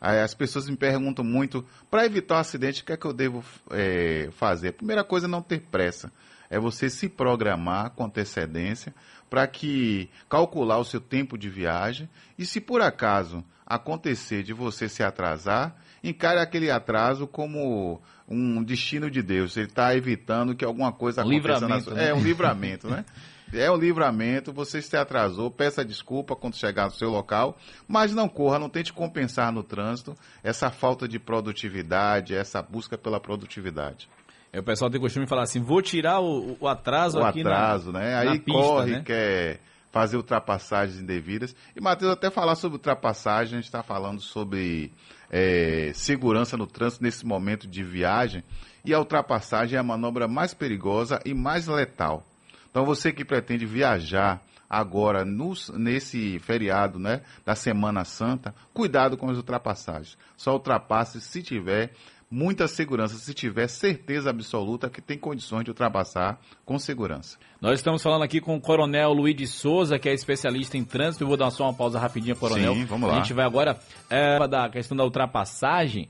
As 0.00 0.34
pessoas 0.34 0.68
me 0.68 0.76
perguntam 0.76 1.24
muito, 1.24 1.64
para 1.90 2.04
evitar 2.04 2.36
um 2.36 2.38
acidente, 2.38 2.82
o 2.82 2.84
que 2.84 2.92
é 2.92 2.96
que 2.96 3.06
eu 3.06 3.12
devo 3.12 3.44
é, 3.70 4.28
fazer? 4.32 4.68
A 4.68 4.72
primeira 4.72 5.02
coisa 5.02 5.26
é 5.26 5.28
não 5.28 5.40
ter 5.40 5.60
pressa. 5.60 6.12
É 6.50 6.58
você 6.58 6.90
se 6.90 7.08
programar 7.08 7.90
com 7.90 8.04
antecedência 8.04 8.94
para 9.30 9.46
que 9.46 10.08
calcular 10.28 10.78
o 10.78 10.84
seu 10.84 11.00
tempo 11.00 11.38
de 11.38 11.48
viagem 11.48 12.08
e 12.38 12.44
se 12.44 12.60
por 12.60 12.80
acaso 12.80 13.42
acontecer 13.66 14.42
de 14.42 14.52
você 14.52 14.88
se 14.88 15.02
atrasar, 15.02 15.74
encare 16.02 16.38
aquele 16.38 16.70
atraso 16.70 17.26
como 17.26 18.00
um 18.28 18.62
destino 18.62 19.10
de 19.10 19.22
Deus. 19.22 19.56
Ele 19.56 19.66
está 19.66 19.96
evitando 19.96 20.54
que 20.54 20.64
alguma 20.64 20.92
coisa 20.92 21.22
aconteça 21.22 21.66
na 21.66 21.76
livramento, 21.76 21.84
sua... 21.84 21.94
né? 21.94 22.08
É 22.10 22.14
um 22.14 22.22
livramento, 22.22 22.88
né? 22.88 23.04
É 23.54 23.70
um 23.70 23.76
livramento, 23.76 24.52
você 24.52 24.82
se 24.82 24.96
atrasou, 24.96 25.50
peça 25.50 25.84
desculpa 25.84 26.34
quando 26.34 26.56
chegar 26.56 26.86
no 26.86 26.90
seu 26.92 27.10
local, 27.10 27.56
mas 27.86 28.14
não 28.14 28.28
corra, 28.28 28.58
não 28.58 28.68
tente 28.68 28.92
compensar 28.92 29.52
no 29.52 29.62
trânsito 29.62 30.14
essa 30.42 30.70
falta 30.70 31.06
de 31.06 31.18
produtividade, 31.18 32.34
essa 32.34 32.60
busca 32.60 32.98
pela 32.98 33.20
produtividade. 33.20 34.08
aí 34.52 34.60
o 34.60 34.62
pessoal 34.62 34.90
tem 34.90 35.00
costume 35.00 35.24
de 35.24 35.28
falar 35.28 35.42
assim: 35.42 35.60
vou 35.60 35.80
tirar 35.80 36.20
o, 36.20 36.56
o 36.60 36.68
atraso 36.68 37.18
o 37.18 37.24
aqui 37.24 37.40
atraso, 37.40 37.92
na, 37.92 38.00
né? 38.00 38.24
na 38.24 38.30
Aí 38.32 38.38
pista, 38.38 38.60
corre, 38.60 38.90
né? 38.92 39.02
quer 39.04 39.60
fazer 39.94 40.16
ultrapassagens 40.16 41.00
indevidas. 41.00 41.54
E, 41.76 41.80
Matheus, 41.80 42.10
até 42.10 42.28
falar 42.28 42.56
sobre 42.56 42.76
ultrapassagem, 42.76 43.54
a 43.54 43.56
gente 43.60 43.66
está 43.66 43.80
falando 43.80 44.20
sobre 44.20 44.92
é, 45.30 45.92
segurança 45.94 46.56
no 46.56 46.66
trânsito 46.66 47.04
nesse 47.04 47.24
momento 47.24 47.68
de 47.68 47.84
viagem. 47.84 48.42
E 48.84 48.92
a 48.92 48.98
ultrapassagem 48.98 49.76
é 49.76 49.80
a 49.80 49.84
manobra 49.84 50.26
mais 50.26 50.52
perigosa 50.52 51.20
e 51.24 51.32
mais 51.32 51.68
letal. 51.68 52.26
Então, 52.74 52.84
você 52.84 53.12
que 53.12 53.24
pretende 53.24 53.64
viajar 53.64 54.42
agora 54.68 55.24
no, 55.24 55.52
nesse 55.74 56.40
feriado 56.40 56.98
né, 56.98 57.22
da 57.46 57.54
Semana 57.54 58.04
Santa, 58.04 58.52
cuidado 58.72 59.16
com 59.16 59.30
as 59.30 59.36
ultrapassagens. 59.36 60.18
Só 60.36 60.54
ultrapasse 60.54 61.20
se 61.20 61.40
tiver 61.40 61.92
muita 62.28 62.66
segurança, 62.66 63.14
se 63.14 63.32
tiver 63.32 63.68
certeza 63.68 64.30
absoluta 64.30 64.90
que 64.90 65.00
tem 65.00 65.16
condições 65.16 65.62
de 65.62 65.70
ultrapassar 65.70 66.40
com 66.64 66.76
segurança. 66.76 67.38
Nós 67.60 67.78
estamos 67.78 68.02
falando 68.02 68.24
aqui 68.24 68.40
com 68.40 68.56
o 68.56 68.60
Coronel 68.60 69.12
Luiz 69.12 69.36
de 69.36 69.46
Souza, 69.46 69.96
que 69.96 70.08
é 70.08 70.12
especialista 70.12 70.76
em 70.76 70.82
trânsito. 70.82 71.22
Eu 71.22 71.28
vou 71.28 71.36
dar 71.36 71.52
só 71.52 71.66
uma 71.66 71.74
pausa 71.74 72.00
rapidinha, 72.00 72.34
Coronel. 72.34 72.74
Sim, 72.74 72.86
vamos 72.86 73.08
lá. 73.08 73.14
A 73.14 73.18
gente 73.20 73.32
vai 73.32 73.44
agora 73.44 73.78
é, 74.10 74.48
da 74.48 74.68
questão 74.68 74.96
da 74.96 75.04
ultrapassagem. 75.04 76.08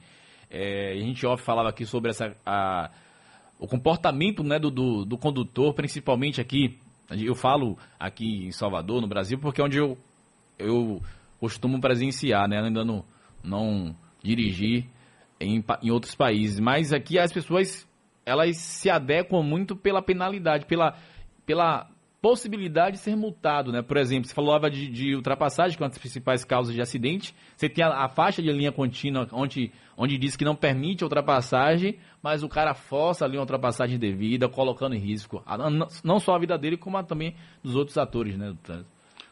É, 0.51 0.93
a 0.93 0.97
gente 0.97 1.27
off 1.27 1.43
falava 1.43 1.69
aqui 1.69 1.85
sobre 1.85 2.09
essa, 2.09 2.35
a, 2.47 2.91
o 3.65 3.69
comportamento 3.69 4.45
né, 4.45 4.59
do, 4.59 4.71
do, 4.71 5.05
do, 5.05 5.19
condutor, 5.19 5.75
principalmente 5.75 6.41
aqui. 6.41 6.79
Eu 7.11 7.35
falo 7.35 7.79
aqui 7.99 8.47
em 8.47 8.53
Salvador, 8.53 9.01
no 9.01 9.09
Brasil, 9.09 9.39
porque 9.39 9.61
é 9.61 9.65
onde 9.65 9.79
eu, 9.79 9.97
eu 10.59 11.03
costumo 11.41 11.81
presenciar, 11.81 12.49
né? 12.49 12.61
Ainda 12.61 12.85
não, 12.85 13.05
não 13.43 13.97
dirigir 14.23 14.87
em, 15.41 15.63
em 15.83 15.91
outros 15.91 16.15
países. 16.15 16.61
Mas 16.61 16.93
aqui 16.93 17.19
as 17.19 17.33
pessoas 17.33 17.87
elas 18.25 18.57
se 18.57 18.89
adequam 18.89 19.43
muito 19.43 19.77
pela 19.77 20.01
penalidade, 20.01 20.65
pela, 20.67 20.97
pela 21.45 21.91
possibilidade 22.25 22.97
de 22.97 23.03
ser 23.03 23.15
multado, 23.15 23.71
né? 23.71 23.83
Por 23.83 23.99
exemplo, 23.99 24.27
você 24.27 24.35
falava 24.35 24.71
de, 24.71 24.89
de 24.89 25.15
ultrapassagem, 25.15 25.77
que 25.77 25.83
é 25.83 25.85
uma 25.85 25.91
das 25.91 25.99
principais 25.99 26.43
causas 26.43 26.75
de 26.75 26.81
acidente. 26.81 27.35
Você 27.55 27.69
tem 27.69 27.85
a, 27.85 28.07
a, 28.07 28.09
faixa 28.09 28.41
de 28.41 28.51
linha 28.51 28.73
contínua, 28.73 29.29
onde, 29.31 29.71
onde 29.95 30.17
diz 30.17 30.35
que 30.35 30.43
não 30.43 30.57
permite 30.57 31.05
ultrapassagem, 31.05 31.99
mas 32.23 32.43
o 32.43 32.49
cara 32.49 32.73
força 32.73 33.27
ali 33.27 33.37
uma 33.37 33.43
ultrapassagem 33.43 33.99
devida, 33.99 34.49
colocando 34.49 34.95
em 34.95 34.99
risco 34.99 35.43
a, 35.45 35.59
não 36.03 36.19
só 36.19 36.35
a 36.35 36.39
vida 36.39 36.57
dele, 36.57 36.79
como 36.79 36.97
a, 36.97 37.03
também 37.03 37.37
dos 37.63 37.77
outros 37.77 37.99
atores, 37.99 38.39
né? 38.39 38.57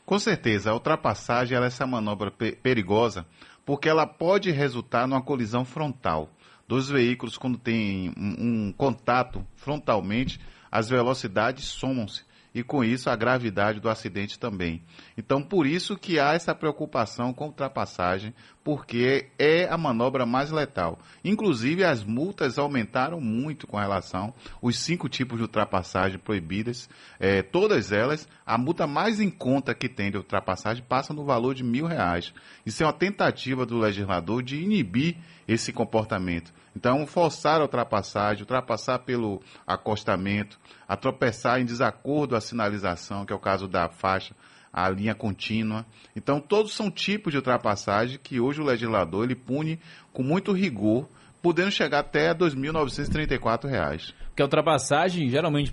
Com 0.05 0.19
certeza, 0.19 0.71
a 0.71 0.75
ultrapassagem 0.75 1.57
é 1.57 1.65
essa 1.65 1.87
manobra 1.87 2.31
perigosa, 2.31 3.25
porque 3.65 3.89
ela 3.89 4.07
pode 4.07 4.51
resultar 4.51 5.09
numa 5.09 5.23
colisão 5.23 5.65
frontal. 5.65 6.29
Dos 6.69 6.91
veículos, 6.91 7.39
quando 7.39 7.57
tem 7.57 8.13
um, 8.19 8.67
um 8.69 8.73
contato 8.73 9.43
frontalmente, 9.57 10.39
as 10.71 10.91
velocidades 10.91 11.65
somam-se 11.65 12.31
e 12.55 12.63
com 12.63 12.85
isso 12.85 13.09
a 13.09 13.17
gravidade 13.17 13.81
do 13.81 13.89
acidente 13.89 14.39
também. 14.39 14.83
Então, 15.17 15.43
por 15.43 15.67
isso 15.67 15.97
que 15.97 16.19
há 16.19 16.35
essa 16.35 16.55
preocupação 16.55 17.33
com 17.33 17.47
ultrapassagem, 17.47 18.35
porque 18.65 19.27
é 19.39 19.69
a 19.69 19.77
manobra 19.77 20.25
mais 20.25 20.51
letal. 20.51 20.99
Inclusive, 21.25 21.85
as 21.85 22.05
multas 22.05 22.59
aumentaram 22.59 23.21
muito 23.21 23.67
com 23.67 23.77
relação 23.77 24.33
aos 24.63 24.79
cinco 24.79 25.09
tipos 25.09 25.37
de 25.37 25.43
ultrapassagem 25.43 26.19
proibidas. 26.19 26.89
É, 27.19 27.43
todas 27.43 27.93
elas, 27.93 28.29
a 28.47 28.57
multa 28.57 28.87
mais 28.87 29.21
em 29.21 29.31
conta 29.31 29.75
que 29.75 29.89
tem 29.89 30.11
de 30.11 30.17
ultrapassagem 30.17 30.85
passa 30.89 31.13
no 31.13 31.25
valor 31.25 31.55
de 31.55 31.65
mil 31.65 31.87
reais. 31.87 32.33
Isso 32.65 32.83
é 32.83 32.87
uma 32.87 32.93
tentativa 32.93 33.67
do 33.67 33.79
legislador 33.79 34.43
de 34.43 34.63
inibir 34.63 35.17
esse 35.47 35.73
comportamento. 35.73 36.53
Então, 36.75 37.07
forçar 37.07 37.61
a 37.61 37.65
ultrapassagem, 37.65 38.43
ultrapassar 38.43 39.01
pelo 39.01 39.43
acostamento, 39.67 40.59
a 40.89 40.97
tropeçar 40.97 41.61
em 41.61 41.65
desacordo 41.65 42.37
à 42.37 42.41
sinalização, 42.41 43.27
que 43.27 43.33
é 43.33 43.37
o 43.37 43.41
caso 43.41 43.69
da 43.69 43.89
faixa, 43.89 44.35
a 44.73 44.89
linha 44.89 45.15
contínua. 45.15 45.85
Então, 46.17 46.41
todos 46.41 46.73
são 46.73 46.91
tipos 46.91 47.33
de 47.33 47.37
ultrapassagem 47.37 48.19
que 48.23 48.41
hoje 48.41 48.61
o 48.61 48.65
legislador 48.65 49.25
ele 49.25 49.35
pune 49.35 49.79
com 50.13 50.23
muito 50.23 50.53
rigor, 50.53 51.07
podendo 51.43 51.71
chegar 51.71 51.99
até 51.99 52.29
R$ 52.29 52.39
2.934. 52.39 54.15
Porque 54.29 54.41
a 54.41 54.47
ultrapassagem, 54.47 55.29
geralmente, 55.29 55.71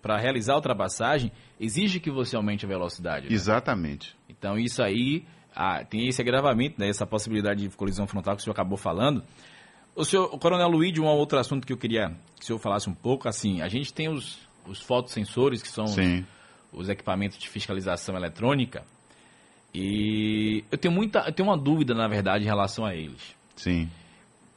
para 0.00 0.16
realizar 0.16 0.52
a 0.52 0.56
ultrapassagem, 0.56 1.32
exige 1.58 1.98
que 1.98 2.10
você 2.10 2.36
aumente 2.36 2.64
a 2.64 2.68
velocidade. 2.68 3.28
Né? 3.28 3.34
Exatamente. 3.34 4.14
Então, 4.28 4.56
isso 4.56 4.82
aí 4.82 5.24
ah, 5.54 5.82
tem 5.84 6.06
esse 6.06 6.20
agravamento, 6.20 6.78
né, 6.78 6.88
essa 6.88 7.06
possibilidade 7.06 7.66
de 7.66 7.76
colisão 7.76 8.06
frontal 8.06 8.36
que 8.36 8.42
o 8.42 8.44
senhor 8.44 8.52
acabou 8.52 8.76
falando. 8.76 9.24
O, 9.96 10.04
senhor, 10.04 10.28
o 10.32 10.38
Coronel 10.38 10.68
Luiz, 10.68 10.96
um 10.98 11.06
outro 11.06 11.38
assunto 11.38 11.66
que 11.66 11.72
eu 11.72 11.78
queria 11.78 12.10
que 12.36 12.42
o 12.42 12.44
senhor 12.44 12.58
falasse 12.58 12.88
um 12.88 12.94
pouco, 12.94 13.26
assim, 13.26 13.62
a 13.62 13.68
gente 13.68 13.92
tem 13.92 14.10
os, 14.10 14.38
os 14.66 14.80
fotossensores, 14.82 15.62
que 15.62 15.68
são 15.68 15.86
os, 15.86 15.96
os, 16.76 16.88
equipamentos 16.88 17.38
de 17.38 17.48
fiscalização 17.48 18.16
eletrônica, 18.16 18.84
e 19.74 20.64
eu 20.70 20.78
tenho 20.78 20.94
muita, 20.94 21.20
eu 21.26 21.32
tenho 21.32 21.48
uma 21.48 21.58
dúvida, 21.58 21.94
na 21.94 22.06
verdade, 22.08 22.44
em 22.44 22.46
relação 22.46 22.84
a 22.84 22.94
eles. 22.94 23.34
Sim. 23.56 23.90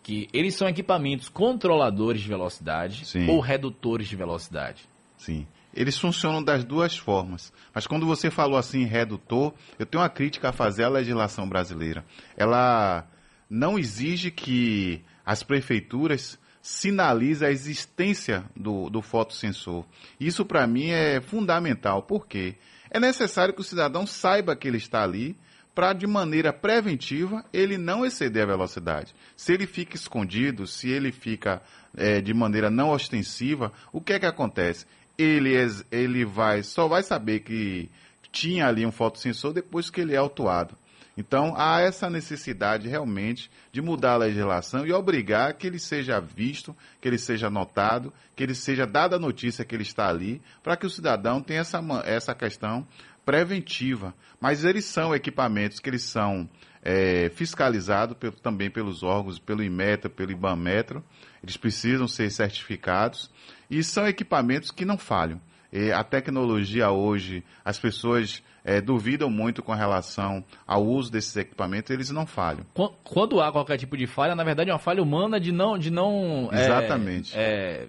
Que 0.04 0.30
eles 0.32 0.56
são 0.56 0.68
equipamentos 0.68 1.28
controladores 1.28 2.22
de 2.22 2.28
velocidade 2.28 3.06
Sim. 3.06 3.28
ou 3.28 3.40
redutores 3.40 4.08
de 4.08 4.16
velocidade. 4.16 4.88
Sim. 5.18 5.46
Eles 5.74 5.98
funcionam 5.98 6.42
das 6.42 6.64
duas 6.64 6.98
formas. 6.98 7.52
Mas 7.74 7.86
quando 7.86 8.06
você 8.06 8.32
falou 8.32 8.58
assim, 8.58 8.86
redutor, 8.86 9.54
eu 9.78 9.86
tenho 9.86 10.02
uma 10.02 10.10
crítica 10.10 10.50
a 10.50 10.54
fazer 10.54 10.84
à 10.84 10.90
legislação 10.90 11.48
brasileira. 11.48 12.04
Ela 12.38 13.06
não 13.50 13.78
exige 13.78 14.32
que 14.32 15.02
as 15.26 15.44
prefeituras 15.44 16.39
sinalizem 16.62 17.48
a 17.48 17.52
existência 17.52 18.44
do, 18.56 18.90
do 18.90 19.02
fotossensor. 19.02 19.86
Isso, 20.20 20.46
para 20.46 20.68
mim, 20.68 20.90
é 20.90 21.22
fundamental. 21.22 22.04
Por 22.04 22.28
quê? 22.28 22.56
É 22.90 23.00
necessário 23.00 23.54
que 23.54 23.62
o 23.62 23.64
cidadão 23.64 24.06
saiba 24.06 24.56
que 24.56 24.68
ele 24.68 24.78
está 24.78 25.04
ali 25.04 25.38
para, 25.74 25.94
de 25.94 26.06
maneira 26.06 26.52
preventiva, 26.52 27.46
ele 27.54 27.78
não 27.78 28.06
exceder 28.06 28.44
a 28.44 28.48
velocidade. 28.48 29.16
Se 29.38 29.54
ele 29.54 29.66
fica 29.66 29.96
escondido, 29.96 30.68
se 30.68 30.90
ele 30.90 31.12
fica 31.12 31.62
é, 31.96 32.20
de 32.20 32.34
maneira 32.34 32.70
não 32.70 32.90
ostensiva, 32.90 33.72
o 33.92 34.02
que 34.02 34.14
é 34.14 34.20
que 34.20 34.26
acontece? 34.26 34.86
Ele, 35.18 35.54
ele 35.92 36.26
vai, 36.26 36.64
só 36.64 36.88
vai 36.88 37.04
saber 37.04 37.42
que 37.42 37.90
tinha 38.32 38.68
ali 38.68 38.86
um 38.86 38.92
fotossensor 38.92 39.54
depois 39.54 39.90
que 39.90 40.02
ele 40.02 40.14
é 40.14 40.18
autuado. 40.18 40.76
Então, 41.20 41.54
há 41.58 41.82
essa 41.82 42.10
necessidade 42.10 42.88
realmente 42.88 43.52
de 43.74 43.82
mudar 43.82 44.14
a 44.14 44.18
legislação 44.20 44.88
e 44.88 44.94
obrigar 44.94 45.54
que 45.56 45.68
ele 45.68 45.78
seja 45.78 46.18
visto, 46.22 46.74
que 47.02 47.10
ele 47.10 47.18
seja 47.18 47.50
notado, 47.50 48.14
que 48.38 48.42
ele 48.42 48.56
seja 48.56 48.88
dada 48.88 49.18
a 49.18 49.20
notícia 49.20 49.66
que 49.66 49.76
ele 49.76 49.84
está 49.84 50.08
ali, 50.08 50.42
para 50.64 50.78
que 50.78 50.86
o 50.86 50.90
cidadão 50.90 51.42
tenha 51.42 51.60
essa, 51.60 51.82
essa 52.06 52.34
questão 52.34 52.88
preventiva. 53.26 54.16
Mas 54.40 54.64
eles 54.64 54.86
são 54.86 55.14
equipamentos 55.14 55.82
que 55.82 55.90
eles 55.90 56.04
são 56.04 56.50
é, 56.82 57.30
fiscalizados 57.36 58.16
também 58.42 58.70
pelos 58.70 59.04
órgãos, 59.04 59.40
pelo 59.40 59.62
Inmetro, 59.62 60.10
pelo 60.10 60.32
IBAMetro. 60.32 61.04
Eles 61.44 61.58
precisam 61.58 62.08
ser 62.08 62.32
certificados 62.32 63.30
e 63.70 63.84
são 63.84 64.08
equipamentos 64.08 64.72
que 64.72 64.86
não 64.86 64.98
falham. 64.98 65.42
E 65.72 65.92
a 65.92 66.04
tecnologia 66.04 66.90
hoje, 66.90 67.44
as 67.64 67.78
pessoas 67.78 68.44
é, 68.64 68.82
duvidam 68.82 69.30
muito 69.30 69.62
com 69.62 69.74
relação 69.74 70.44
ao 70.66 70.86
uso 70.86 71.12
desses 71.12 71.36
equipamentos, 71.36 71.92
eles 71.92 72.10
não 72.10 72.26
falham. 72.26 72.66
Quando 73.04 73.40
há 73.40 73.52
qualquer 73.52 73.78
tipo 73.78 73.96
de 73.96 74.08
falha, 74.08 74.36
na 74.36 74.44
verdade 74.44 74.70
é 74.70 74.74
uma 74.74 74.80
falha 74.80 75.02
humana 75.02 75.40
de 75.40 75.52
não. 75.52 75.78
De 75.78 75.92
não 75.92 76.50
é, 76.52 76.66
Exatamente. 76.66 77.34
É, 77.36 77.88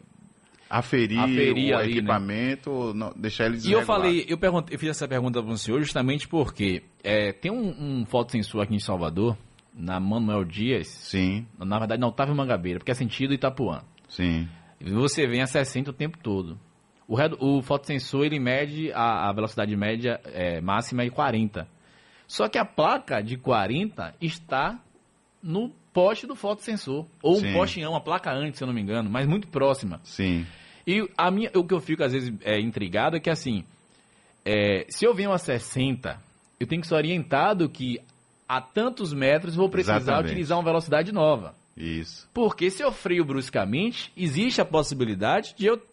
aferir, 0.68 1.18
aferir 1.18 1.74
o 1.74 1.78
ali, 1.78 1.88
né? 1.88 1.98
equipamento, 1.98 2.86
né? 2.88 2.92
não, 2.94 3.12
deixar 3.16 3.46
ele 3.46 3.58
E 3.66 3.72
eu 3.72 3.82
falei, 3.82 4.24
eu, 4.28 4.38
perguntei, 4.38 4.74
eu 4.74 4.78
fiz 4.78 4.90
essa 4.90 5.08
pergunta 5.08 5.42
para 5.42 5.52
o 5.52 5.58
senhor 5.58 5.80
justamente 5.80 6.28
porque 6.28 6.84
é, 7.02 7.32
tem 7.32 7.50
um, 7.50 8.00
um 8.00 8.06
fotossensor 8.06 8.62
aqui 8.62 8.74
em 8.74 8.78
Salvador, 8.78 9.36
na 9.74 9.98
Manuel 9.98 10.44
Dias. 10.44 10.86
Sim. 10.86 11.46
Na 11.58 11.78
verdade, 11.78 12.00
na 12.00 12.06
Otávio 12.06 12.34
Mangabeira, 12.34 12.78
porque 12.78 12.92
é 12.92 12.94
sentido 12.94 13.34
Itapuã. 13.34 13.82
Sim. 14.08 14.48
Você 14.80 15.26
vem 15.26 15.42
a 15.42 15.46
60 15.46 15.90
o 15.90 15.92
tempo 15.92 16.18
todo. 16.18 16.58
O, 17.10 17.16
red, 17.16 17.30
o 17.40 17.60
fotossensor 17.60 18.24
ele 18.24 18.38
mede 18.38 18.92
a, 18.92 19.28
a 19.28 19.32
velocidade 19.32 19.76
média 19.76 20.20
é, 20.26 20.60
máxima 20.60 21.04
em 21.04 21.10
40. 21.10 21.66
Só 22.28 22.48
que 22.48 22.56
a 22.56 22.64
placa 22.64 23.20
de 23.20 23.36
40 23.36 24.14
está 24.20 24.78
no 25.42 25.72
poste 25.92 26.24
do 26.24 26.36
fotossensor. 26.36 27.04
Ou 27.20 27.40
Sim. 27.40 27.48
um 27.48 27.52
poste 27.52 27.80
não, 27.80 27.90
uma 27.90 28.00
placa 28.00 28.30
antes, 28.32 28.58
se 28.58 28.62
eu 28.62 28.68
não 28.68 28.72
me 28.72 28.80
engano, 28.80 29.10
mas 29.10 29.26
muito 29.26 29.48
próxima. 29.48 30.00
Sim. 30.04 30.46
E 30.86 31.04
a 31.18 31.32
minha, 31.32 31.50
o 31.56 31.64
que 31.64 31.74
eu 31.74 31.80
fico 31.80 32.04
às 32.04 32.12
vezes 32.12 32.32
é, 32.42 32.60
intrigado 32.60 33.16
é 33.16 33.20
que 33.20 33.28
assim, 33.28 33.64
é, 34.44 34.86
se 34.88 35.04
eu 35.04 35.12
venho 35.12 35.32
a 35.32 35.38
60, 35.38 36.16
eu 36.60 36.66
tenho 36.68 36.80
que 36.80 36.86
ser 36.86 36.94
orientado 36.94 37.68
que 37.68 38.00
a 38.48 38.60
tantos 38.60 39.12
metros 39.12 39.56
vou 39.56 39.68
precisar 39.68 39.96
Exatamente. 39.96 40.30
utilizar 40.30 40.56
uma 40.58 40.64
velocidade 40.64 41.10
nova. 41.10 41.56
Isso. 41.76 42.28
Porque 42.32 42.70
se 42.70 42.84
eu 42.84 42.92
freio 42.92 43.24
bruscamente, 43.24 44.12
existe 44.16 44.60
a 44.60 44.64
possibilidade 44.64 45.56
de 45.58 45.66
eu 45.66 45.89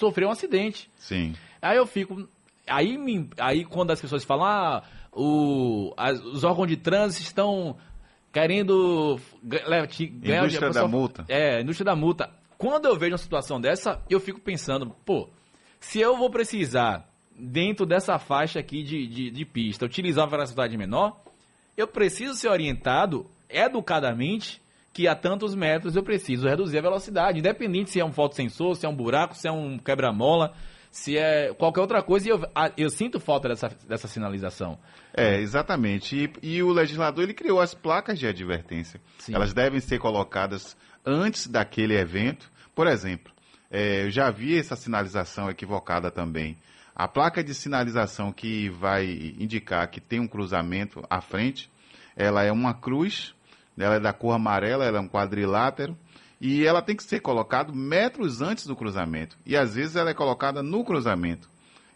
sofreu 0.00 0.28
um 0.28 0.32
acidente. 0.32 0.90
Sim. 0.96 1.34
Aí 1.60 1.76
eu 1.76 1.86
fico. 1.86 2.28
Aí, 2.66 2.98
aí 3.38 3.64
quando 3.64 3.90
as 3.90 4.00
pessoas 4.00 4.24
falam, 4.24 4.46
ah, 4.46 4.82
o, 5.12 5.92
as, 5.96 6.20
os 6.20 6.44
órgãos 6.44 6.68
de 6.68 6.76
trânsito 6.76 7.22
estão 7.22 7.76
querendo 8.32 9.18
ganhar 9.42 10.44
indústria 10.44 10.70
da 10.70 10.86
multa. 10.86 11.24
É, 11.28 11.60
indústria 11.60 11.84
da 11.84 11.96
multa. 11.96 12.30
Quando 12.56 12.86
eu 12.86 12.96
vejo 12.96 13.12
uma 13.12 13.18
situação 13.18 13.60
dessa, 13.60 14.02
eu 14.10 14.20
fico 14.20 14.40
pensando, 14.40 14.94
pô, 15.04 15.28
se 15.80 16.00
eu 16.00 16.16
vou 16.16 16.28
precisar, 16.28 17.08
dentro 17.38 17.86
dessa 17.86 18.18
faixa 18.18 18.58
aqui 18.58 18.82
de, 18.82 19.06
de, 19.06 19.30
de 19.30 19.44
pista, 19.44 19.86
utilizar 19.86 20.24
uma 20.24 20.30
velocidade 20.30 20.76
menor, 20.76 21.20
eu 21.76 21.86
preciso 21.86 22.34
ser 22.34 22.48
orientado 22.48 23.26
educadamente 23.48 24.60
que 24.92 25.06
a 25.06 25.14
tantos 25.14 25.54
metros 25.54 25.96
eu 25.96 26.02
preciso 26.02 26.48
reduzir 26.48 26.78
a 26.78 26.82
velocidade, 26.82 27.38
independente 27.38 27.90
se 27.90 28.00
é 28.00 28.04
um 28.04 28.12
fotossensor, 28.12 28.74
se 28.74 28.86
é 28.86 28.88
um 28.88 28.94
buraco, 28.94 29.34
se 29.36 29.46
é 29.46 29.52
um 29.52 29.78
quebra-mola, 29.78 30.54
se 30.90 31.16
é 31.16 31.52
qualquer 31.54 31.80
outra 31.80 32.02
coisa, 32.02 32.28
e 32.28 32.30
eu, 32.30 32.40
eu 32.76 32.90
sinto 32.90 33.20
falta 33.20 33.48
dessa, 33.48 33.68
dessa 33.86 34.08
sinalização. 34.08 34.78
É, 35.14 35.38
exatamente. 35.40 36.16
E, 36.42 36.56
e 36.56 36.62
o 36.62 36.70
legislador 36.70 37.24
ele 37.24 37.34
criou 37.34 37.60
as 37.60 37.74
placas 37.74 38.18
de 38.18 38.26
advertência. 38.26 39.00
Sim. 39.18 39.34
Elas 39.34 39.52
devem 39.52 39.80
ser 39.80 39.98
colocadas 39.98 40.76
antes 41.04 41.46
daquele 41.46 41.94
evento. 41.96 42.50
Por 42.74 42.86
exemplo, 42.86 43.32
é, 43.70 44.04
eu 44.04 44.10
já 44.10 44.30
vi 44.30 44.58
essa 44.58 44.76
sinalização 44.76 45.50
equivocada 45.50 46.10
também. 46.10 46.56
A 46.94 47.06
placa 47.06 47.44
de 47.44 47.54
sinalização 47.54 48.32
que 48.32 48.68
vai 48.70 49.34
indicar 49.38 49.88
que 49.88 50.00
tem 50.00 50.18
um 50.18 50.26
cruzamento 50.26 51.04
à 51.08 51.20
frente, 51.20 51.70
ela 52.16 52.42
é 52.42 52.50
uma 52.50 52.74
cruz, 52.74 53.34
ela 53.78 53.96
é 53.96 54.00
da 54.00 54.12
cor 54.12 54.34
amarela, 54.34 54.84
ela 54.84 54.98
é 54.98 55.00
um 55.00 55.08
quadrilátero 55.08 55.96
e 56.40 56.64
ela 56.64 56.82
tem 56.82 56.96
que 56.96 57.02
ser 57.02 57.20
colocada 57.20 57.72
metros 57.72 58.40
antes 58.40 58.66
do 58.66 58.76
cruzamento. 58.76 59.36
E 59.44 59.56
às 59.56 59.74
vezes 59.74 59.96
ela 59.96 60.10
é 60.10 60.14
colocada 60.14 60.62
no 60.62 60.84
cruzamento. 60.84 61.48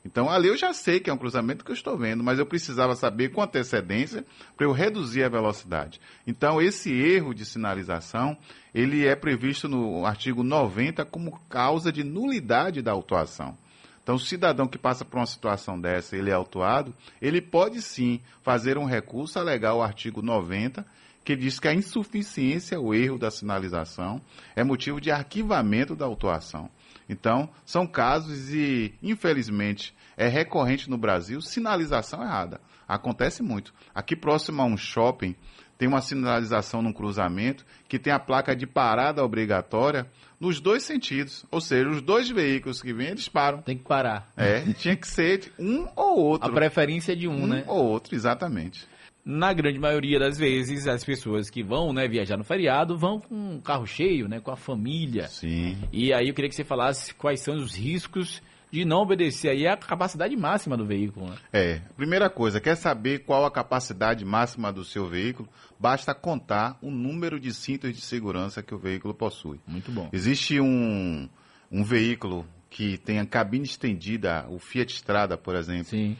Então 0.05 0.29
ali 0.29 0.49
eu 0.49 0.57
já 0.57 0.73
sei 0.73 0.99
que 0.99 1.09
é 1.09 1.13
um 1.13 1.19
cruzamento 1.19 1.65
que 1.65 1.71
eu 1.71 1.77
estou 1.77 1.97
vendo, 1.97 2.25
mas 2.25 2.39
eu 2.39 2.47
precisava 2.47 2.97
saber 2.97 3.31
com 3.31 3.41
antecedência 3.41 4.25
para 4.57 4.67
eu 4.67 4.73
reduzir 4.73 5.23
a 5.23 5.29
velocidade. 5.29 6.01
Então 6.27 6.61
esse 6.61 6.93
erro 6.93 7.33
de 7.33 7.45
sinalização, 7.45 8.37
ele 8.75 9.07
é 9.07 9.15
previsto 9.15 9.69
no 9.69 10.05
artigo 10.05 10.43
90 10.43 11.05
como 11.05 11.39
causa 11.49 11.93
de 11.93 12.03
nulidade 12.03 12.83
da 12.83 12.91
autuação. 12.91 13.57
Então, 14.03 14.17
o 14.17 14.19
cidadão 14.19 14.67
que 14.67 14.77
passa 14.77 15.05
por 15.05 15.19
uma 15.19 15.27
situação 15.27 15.81
dessa, 15.81 16.17
ele 16.17 16.29
é 16.29 16.33
autuado, 16.33 16.93
ele 17.21 17.41
pode 17.41 17.81
sim 17.81 18.21
fazer 18.43 18.77
um 18.77 18.85
recurso, 18.85 19.39
alegar 19.39 19.75
o 19.75 19.83
artigo 19.83 20.21
90 20.21 20.85
que 21.25 21.37
diz 21.37 21.59
que 21.61 21.69
a 21.69 21.75
insuficiência, 21.75 22.81
o 22.81 22.95
erro 22.95 23.19
da 23.19 23.31
sinalização, 23.31 24.21
é 24.57 24.65
motivo 24.65 25.01
de 25.01 25.11
arquivamento 25.11 25.95
da 25.95 26.05
autuação. 26.05 26.69
Então, 27.09 27.49
são 27.65 27.87
casos 27.87 28.51
e, 28.53 28.95
infelizmente, 29.03 29.95
é 30.17 30.29
recorrente 30.29 30.89
no 30.89 30.99
Brasil 30.99 31.41
sinalização 31.41 32.23
errada. 32.23 32.61
Acontece 32.87 33.43
muito. 33.43 33.73
Aqui 33.95 34.17
próximo 34.17 34.61
a 34.63 34.65
um 34.65 34.77
shopping, 34.77 35.35
tem 35.79 35.89
uma 35.89 36.01
sinalização 36.01 36.81
num 36.83 36.93
cruzamento 36.93 37.65
que 37.89 37.99
tem 37.99 38.13
a 38.13 38.19
placa 38.19 38.55
de 38.55 38.67
parada 38.67 39.25
obrigatória 39.25 40.07
nos 40.39 40.61
dois 40.61 40.85
sentidos. 40.85 41.45
Ou 41.51 41.61
seja, 41.61 41.89
os 41.89 42.03
dois 42.03 42.29
veículos 42.31 42.81
que 42.81 42.93
vêm, 42.93 43.09
eles 43.09 43.29
param. 43.29 43.63
Tem 43.63 43.77
que 43.77 43.85
parar. 43.85 44.31
É, 44.37 44.61
tinha 44.75 44.95
que 44.95 45.09
ser 45.09 45.53
um 45.59 45.89
ou 45.97 46.19
outro. 46.19 46.49
A 46.49 46.53
preferência 46.53 47.13
é 47.13 47.17
de 47.17 47.27
um, 47.27 47.45
um 47.45 47.47
né? 47.47 47.65
ou 47.67 47.85
outro, 47.85 48.15
exatamente 48.15 48.92
na 49.25 49.53
grande 49.53 49.79
maioria 49.79 50.19
das 50.19 50.37
vezes, 50.37 50.87
as 50.87 51.05
pessoas 51.05 51.49
que 51.49 51.63
vão 51.63 51.93
né, 51.93 52.09
viajar 52.09 52.37
no 52.37 52.45
feriado 52.45 52.97
vão 52.99 53.21
com 53.21 53.35
um 53.35 53.61
carro 53.61 53.87
cheio, 53.87 54.29
né, 54.29 54.41
com 54.41 54.51
a 54.51 54.57
família. 54.57 55.29
Sim. 55.29 55.77
E 55.93 56.13
aí 56.13 56.29
eu 56.29 56.35
queria 56.35 56.49
que 56.49 56.57
você 56.57 56.65
falasse 56.65 57.15
quais 57.15 57.41
são 57.41 57.57
os 57.57 57.75
riscos 57.75 58.43
de 58.71 58.85
não 58.85 59.03
obedecer 59.03 59.51
aí 59.51 59.67
a 59.67 59.77
capacidade 59.77 60.35
máxima 60.35 60.77
do 60.77 60.87
veículo. 60.87 61.29
Né? 61.29 61.37
É, 61.53 61.81
primeira 61.95 62.31
coisa, 62.31 62.61
quer 62.61 62.75
saber 62.75 63.21
qual 63.21 63.45
a 63.45 63.51
capacidade 63.51 64.25
máxima 64.25 64.73
do 64.73 64.83
seu 64.83 65.07
veículo? 65.07 65.49
Basta 65.79 66.15
contar 66.15 66.79
o 66.81 66.91
número 66.91 67.39
de 67.39 67.53
cintos 67.53 67.95
de 67.95 68.01
segurança 68.01 68.63
que 68.63 68.75
o 68.75 68.79
veículo 68.79 69.13
possui. 69.13 69.61
Muito 69.67 69.93
bom. 69.93 70.09
Existe 70.13 70.59
um, 70.59 71.29
um 71.71 71.85
veículo 71.85 72.47
que 72.71 72.97
tem 72.97 73.19
a 73.19 73.27
cabine 73.27 73.67
estendida, 73.67 74.47
o 74.49 74.59
Fiat 74.59 74.95
Strada, 74.95 75.37
por 75.37 75.55
exemplo. 75.55 75.85
Sim 75.85 76.17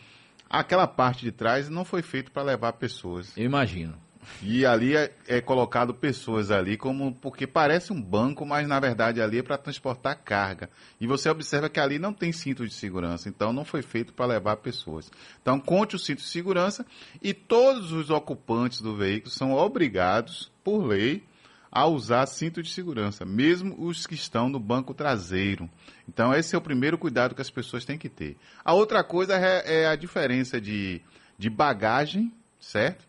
aquela 0.53 0.87
parte 0.87 1.25
de 1.25 1.33
trás 1.33 1.71
não 1.71 1.85
foi 1.85 2.03
feito 2.03 2.31
para 2.31 2.43
levar 2.43 2.75
pessoas. 2.75 3.35
Eu 3.37 3.45
imagino. 3.45 3.97
E 4.41 4.65
ali 4.65 4.97
é, 4.97 5.13
é, 5.27 5.41
colocado 5.41 5.93
pessoas 5.93 6.53
ali 6.53 6.77
como 6.77 7.13
porque 7.13 7.45
parece 7.45 7.93
um 7.93 8.01
banco, 8.01 8.47
mas 8.47 8.69
na 8.69 8.79
verdade 8.79 9.21
ali 9.21 9.39
é 9.39 9.43
para 9.43 9.59
transportar 9.59 10.23
carga. 10.23 10.71
E 11.01 11.09
você 11.09 11.29
observa 11.29 11.69
que 11.69 11.81
ali 11.81 11.99
não 11.99 12.13
tem 12.13 12.31
cinto 12.33 12.65
de 12.65 12.73
segurança, 12.73 13.29
então 13.29 13.53
não 13.53 13.65
foi 13.65 13.83
feito 13.83 14.13
para 14.13 14.27
levar 14.27 14.57
pessoas. 14.59 15.11
Então 15.41 15.59
conte 15.59 15.97
o 15.97 15.99
cinto 15.99 16.19
de 16.19 16.29
segurança 16.29 16.87
e 17.21 17.35
todos 17.35 17.91
os 17.91 18.11
ocupantes 18.11 18.81
do 18.81 18.95
veículo 18.95 19.33
são 19.33 19.53
obrigados 19.53 20.53
por 20.63 20.85
lei 20.85 21.25
a 21.73 21.87
usar 21.87 22.27
cinto 22.27 22.63
de 22.63 22.71
segurança, 22.71 23.25
mesmo 23.25 23.75
os 23.83 24.07
que 24.07 24.15
estão 24.15 24.51
no 24.51 24.61
banco 24.61 24.93
traseiro. 24.93 25.71
Então, 26.07 26.35
esse 26.35 26.55
é 26.55 26.59
o 26.59 26.61
primeiro 26.61 26.99
cuidado 26.99 27.35
que 27.35 27.41
as 27.41 27.49
pessoas 27.49 27.87
têm 27.87 27.97
que 27.97 28.11
ter. 28.11 28.37
A 28.63 28.75
outra 28.75 29.03
coisa 29.03 29.35
é, 29.35 29.83
é 29.83 29.87
a 29.87 29.97
diferença 29.97 30.61
de, 30.61 31.01
de 31.39 31.49
bagagem, 31.49 32.31
certo? 32.61 33.07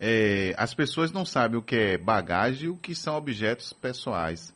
É, 0.00 0.52
as 0.56 0.74
pessoas 0.74 1.12
não 1.12 1.24
sabem 1.24 1.58
o 1.58 1.62
que 1.62 1.76
é 1.76 1.98
bagagem 1.98 2.64
e 2.64 2.70
o 2.70 2.76
que 2.76 2.92
são 2.92 3.14
objetos 3.14 3.72
pessoais. 3.72 4.52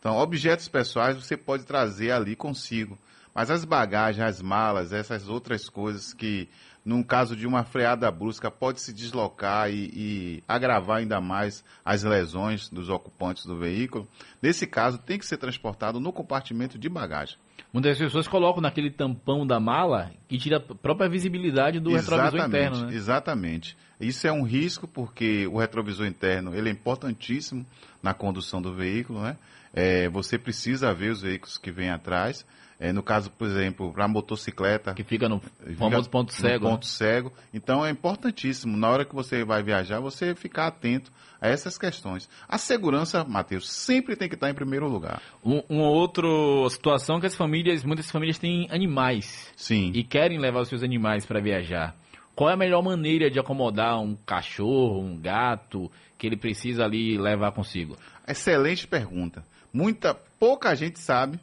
Então, 0.00 0.16
objetos 0.16 0.66
pessoais 0.66 1.16
você 1.16 1.36
pode 1.36 1.64
trazer 1.64 2.10
ali 2.10 2.34
consigo. 2.34 2.98
Mas 3.32 3.52
as 3.52 3.64
bagagens, 3.64 4.26
as 4.26 4.42
malas, 4.42 4.92
essas 4.92 5.28
outras 5.28 5.68
coisas 5.68 6.12
que 6.12 6.48
num 6.84 7.02
caso 7.02 7.36
de 7.36 7.46
uma 7.46 7.64
freada 7.64 8.10
brusca, 8.10 8.50
pode 8.50 8.80
se 8.80 8.92
deslocar 8.92 9.70
e, 9.70 9.90
e, 9.94 10.44
agravar 10.48 10.98
ainda 10.98 11.20
mais 11.20 11.64
as 11.84 12.02
lesões 12.02 12.68
dos 12.68 12.88
ocupantes 12.88 13.44
do 13.44 13.56
veículo. 13.56 14.08
Nesse 14.40 14.66
caso, 14.66 14.98
tem 14.98 15.18
que 15.18 15.26
ser 15.26 15.36
transportado 15.36 16.00
no 16.00 16.12
compartimento 16.12 16.78
de 16.78 16.88
bagagem. 16.88 17.36
Muitas 17.72 17.98
pessoas 17.98 18.26
colocam 18.26 18.62
naquele 18.62 18.90
tampão 18.90 19.46
da 19.46 19.60
mala 19.60 20.10
que 20.26 20.38
tira 20.38 20.56
a 20.56 20.60
própria 20.60 21.08
visibilidade 21.08 21.78
do 21.78 21.90
exatamente, 21.90 22.24
retrovisor 22.24 22.48
interno. 22.48 22.86
Né? 22.86 22.94
Exatamente. 22.94 23.76
Isso 24.00 24.26
é 24.26 24.32
um 24.32 24.42
risco 24.42 24.88
porque 24.88 25.46
o 25.46 25.58
retrovisor 25.58 26.06
interno 26.06 26.54
ele 26.54 26.70
é 26.70 26.72
importantíssimo 26.72 27.66
na 28.02 28.14
condução 28.14 28.62
do 28.62 28.72
veículo. 28.72 29.20
Né? 29.20 29.36
É, 29.74 30.08
você 30.08 30.38
precisa 30.38 30.94
ver 30.94 31.10
os 31.10 31.20
veículos 31.20 31.58
que 31.58 31.70
vêm 31.70 31.90
atrás. 31.90 32.46
É, 32.80 32.92
no 32.92 33.02
caso, 33.02 33.28
por 33.32 33.48
exemplo, 33.48 33.92
para 33.92 34.06
motocicleta. 34.06 34.94
Que 34.94 35.02
fica 35.02 35.28
no 35.28 35.40
famoso 35.76 36.08
ponto 36.08 36.32
cego. 36.32 36.68
Ponto 36.68 36.84
né? 36.84 36.88
cego. 36.88 37.32
Então 37.52 37.84
é 37.84 37.90
importantíssimo, 37.90 38.76
na 38.76 38.88
hora 38.88 39.04
que 39.04 39.14
você 39.14 39.44
vai 39.44 39.64
viajar, 39.64 39.98
você 39.98 40.32
ficar 40.34 40.68
atento 40.68 41.10
a 41.40 41.48
essas 41.48 41.76
questões. 41.76 42.28
A 42.48 42.56
segurança, 42.56 43.24
Matheus, 43.24 43.68
sempre 43.68 44.14
tem 44.14 44.28
que 44.28 44.36
estar 44.36 44.48
em 44.48 44.54
primeiro 44.54 44.88
lugar. 44.88 45.20
Um, 45.44 45.60
uma 45.68 45.88
outra 45.88 46.28
situação 46.70 47.18
que 47.18 47.26
as 47.26 47.34
famílias, 47.34 47.84
muitas 47.84 48.10
famílias 48.10 48.38
têm 48.38 48.68
animais. 48.70 49.52
Sim. 49.56 49.90
E 49.92 50.04
querem 50.04 50.38
levar 50.38 50.60
os 50.60 50.68
seus 50.68 50.84
animais 50.84 51.26
para 51.26 51.40
viajar. 51.40 51.96
Qual 52.34 52.48
é 52.48 52.52
a 52.52 52.56
melhor 52.56 52.82
maneira 52.82 53.28
de 53.28 53.40
acomodar 53.40 54.00
um 54.00 54.14
cachorro, 54.14 55.00
um 55.00 55.18
gato, 55.18 55.90
que 56.16 56.28
ele 56.28 56.36
precisa 56.36 56.84
ali 56.84 57.18
levar 57.18 57.50
consigo? 57.50 57.96
Excelente 58.26 58.86
pergunta. 58.86 59.44
Muita, 59.72 60.14
pouca 60.38 60.76
gente 60.76 61.00
sabe 61.00 61.40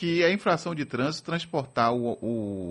que 0.00 0.22
é 0.22 0.32
infração 0.32 0.74
de 0.74 0.86
trânsito 0.86 1.26
transportar 1.26 1.92
o, 1.92 2.16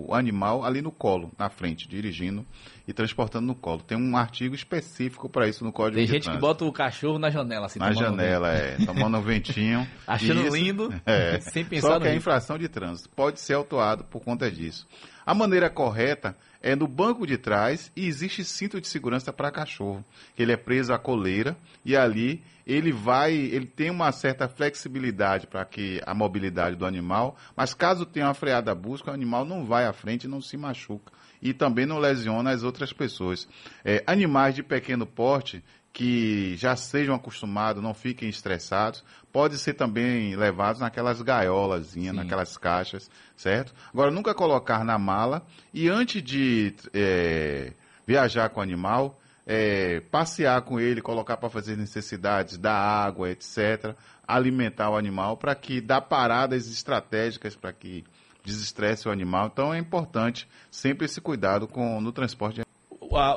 o, 0.08 0.12
animal 0.12 0.64
ali 0.64 0.82
no 0.82 0.90
colo, 0.90 1.30
na 1.38 1.48
frente, 1.48 1.86
dirigindo 1.86 2.44
e 2.90 2.92
transportando 2.92 3.46
no 3.46 3.54
colo. 3.54 3.80
Tem 3.80 3.96
um 3.96 4.16
artigo 4.16 4.54
específico 4.54 5.28
para 5.28 5.48
isso 5.48 5.64
no 5.64 5.72
Código 5.72 5.96
Tem 5.96 6.06
de 6.06 6.12
gente 6.12 6.28
que 6.28 6.36
bota 6.36 6.64
o 6.64 6.72
cachorro 6.72 7.18
na 7.18 7.30
janela, 7.30 7.66
assim, 7.66 7.78
Na 7.78 7.92
janela, 7.92 8.52
é, 8.52 8.76
tomando 8.84 9.16
um 9.16 9.22
ventinho. 9.22 9.86
Achando 10.06 10.46
isso, 10.46 10.56
lindo, 10.56 10.94
é, 11.06 11.38
sem 11.52 11.64
pensar 11.64 11.88
Só 11.88 12.00
que 12.00 12.08
é 12.08 12.14
infração 12.14 12.58
de 12.58 12.68
trânsito. 12.68 13.08
Pode 13.10 13.40
ser 13.40 13.54
autuado 13.54 14.04
por 14.04 14.20
conta 14.20 14.50
disso. 14.50 14.86
A 15.24 15.32
maneira 15.32 15.70
correta 15.70 16.36
é 16.60 16.74
no 16.74 16.88
banco 16.88 17.26
de 17.26 17.38
trás 17.38 17.92
e 17.94 18.06
existe 18.06 18.44
cinto 18.44 18.80
de 18.80 18.88
segurança 18.88 19.32
para 19.32 19.50
cachorro. 19.52 20.04
Ele 20.36 20.52
é 20.52 20.56
preso 20.56 20.92
à 20.92 20.98
coleira 20.98 21.56
e 21.84 21.96
ali 21.96 22.42
ele 22.66 22.92
vai, 22.92 23.32
ele 23.32 23.66
tem 23.66 23.90
uma 23.90 24.10
certa 24.10 24.48
flexibilidade 24.48 25.46
para 25.46 25.64
que 25.64 26.00
a 26.04 26.14
mobilidade 26.14 26.76
do 26.76 26.84
animal, 26.84 27.36
mas 27.56 27.72
caso 27.72 28.04
tenha 28.04 28.26
uma 28.26 28.34
freada 28.34 28.74
busca, 28.74 29.10
o 29.10 29.14
animal 29.14 29.44
não 29.44 29.64
vai 29.64 29.86
à 29.86 29.92
frente 29.92 30.24
e 30.24 30.28
não 30.28 30.40
se 30.40 30.56
machuca. 30.56 31.12
E 31.42 31.54
também 31.54 31.86
não 31.86 31.98
lesiona 31.98 32.50
as 32.50 32.62
outras 32.62 32.92
pessoas. 32.92 33.48
É, 33.84 34.02
animais 34.06 34.54
de 34.54 34.62
pequeno 34.62 35.06
porte 35.06 35.62
que 35.92 36.56
já 36.56 36.76
sejam 36.76 37.14
acostumados, 37.14 37.82
não 37.82 37.92
fiquem 37.92 38.28
estressados, 38.28 39.02
pode 39.32 39.58
ser 39.58 39.74
também 39.74 40.36
levados 40.36 40.80
naquelas 40.80 41.20
gaiolas, 41.20 41.96
naquelas 41.96 42.56
caixas, 42.56 43.10
certo? 43.36 43.74
Agora, 43.92 44.10
nunca 44.10 44.34
colocar 44.34 44.84
na 44.84 44.98
mala 44.98 45.44
e 45.74 45.88
antes 45.88 46.22
de 46.22 46.74
é, 46.94 47.72
viajar 48.06 48.48
com 48.50 48.60
o 48.60 48.62
animal, 48.62 49.18
é, 49.46 50.00
passear 50.12 50.62
com 50.62 50.78
ele, 50.78 51.02
colocar 51.02 51.36
para 51.36 51.50
fazer 51.50 51.76
necessidades, 51.76 52.56
dar 52.56 52.76
água, 52.76 53.30
etc., 53.30 53.96
alimentar 54.26 54.90
o 54.90 54.96
animal 54.96 55.36
para 55.36 55.56
que 55.56 55.80
dá 55.80 56.00
paradas 56.00 56.68
estratégicas 56.68 57.56
para 57.56 57.72
que 57.72 58.04
desestresse 58.44 59.08
o 59.08 59.12
animal. 59.12 59.48
Então 59.52 59.72
é 59.72 59.78
importante 59.78 60.48
sempre 60.70 61.06
esse 61.06 61.20
cuidado 61.20 61.66
com 61.66 62.00
no 62.00 62.12
transporte 62.12 62.62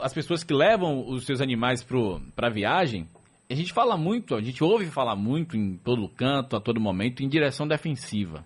as 0.02 0.13
pessoas 0.13 0.44
que 0.44 0.54
levam 0.54 1.08
os 1.08 1.26
seus 1.26 1.42
animais 1.42 1.84
para 2.36 2.48
a 2.48 2.50
viagem, 2.50 3.08
a 3.50 3.56
gente 3.56 3.74
fala 3.74 3.98
muito, 3.98 4.36
a 4.36 4.42
gente 4.42 4.63
ouve 4.63 4.86
falar 4.86 5.16
muito 5.16 5.58
em 5.58 5.78
todo 5.78 6.08
canto, 6.10 6.56
a 6.56 6.62
todo 6.62 6.80
momento, 6.80 7.24
em 7.24 7.30
direção 7.30 7.68
defensiva. 7.68 8.46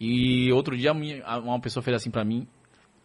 E 0.00 0.52
outro 0.52 0.76
dia 0.76 0.92
uma 0.92 1.60
pessoa 1.60 1.82
fez 1.82 1.96
assim 1.96 2.10
para 2.10 2.24
mim, 2.24 2.46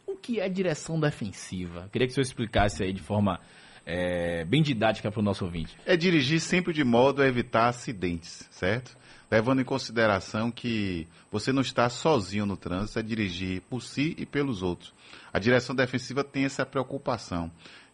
o 0.06 0.16
que 0.16 0.40
é 0.40 0.50
direção 0.50 1.00
defensiva? 1.00 1.90
Queria 1.92 2.08
que 2.08 2.12
o 2.12 2.16
senhor 2.16 2.24
explicasse 2.24 2.84
aí 2.84 2.94
de 2.94 3.02
forma 3.02 3.40
é, 3.86 4.46
bem 4.46 4.62
didática 4.62 5.12
para 5.12 5.20
o 5.20 5.24
nosso 5.24 5.46
ouvinte. 5.46 5.78
É 5.86 5.96
dirigir 5.96 6.40
sempre 6.40 6.74
de 6.74 6.84
modo 6.84 7.22
a 7.22 7.28
evitar 7.28 7.68
acidentes, 7.68 8.48
certo? 8.52 8.98
Levando 9.30 9.62
em 9.62 9.66
consideração 9.66 10.52
que 10.52 11.08
você 11.32 11.52
não 11.52 11.62
está 11.62 11.90
sozinho 11.90 12.46
no 12.46 12.58
trânsito, 12.58 13.00
é 13.00 13.02
dirigir 13.02 13.62
por 13.70 13.82
si 13.82 14.16
e 14.18 14.26
pelos 14.26 14.62
outros. 14.62 14.94
A 15.32 15.40
direção 15.40 15.74
defensiva 15.74 16.24
tem 16.24 16.46
essa 16.46 16.66
preocupação 16.66 17.50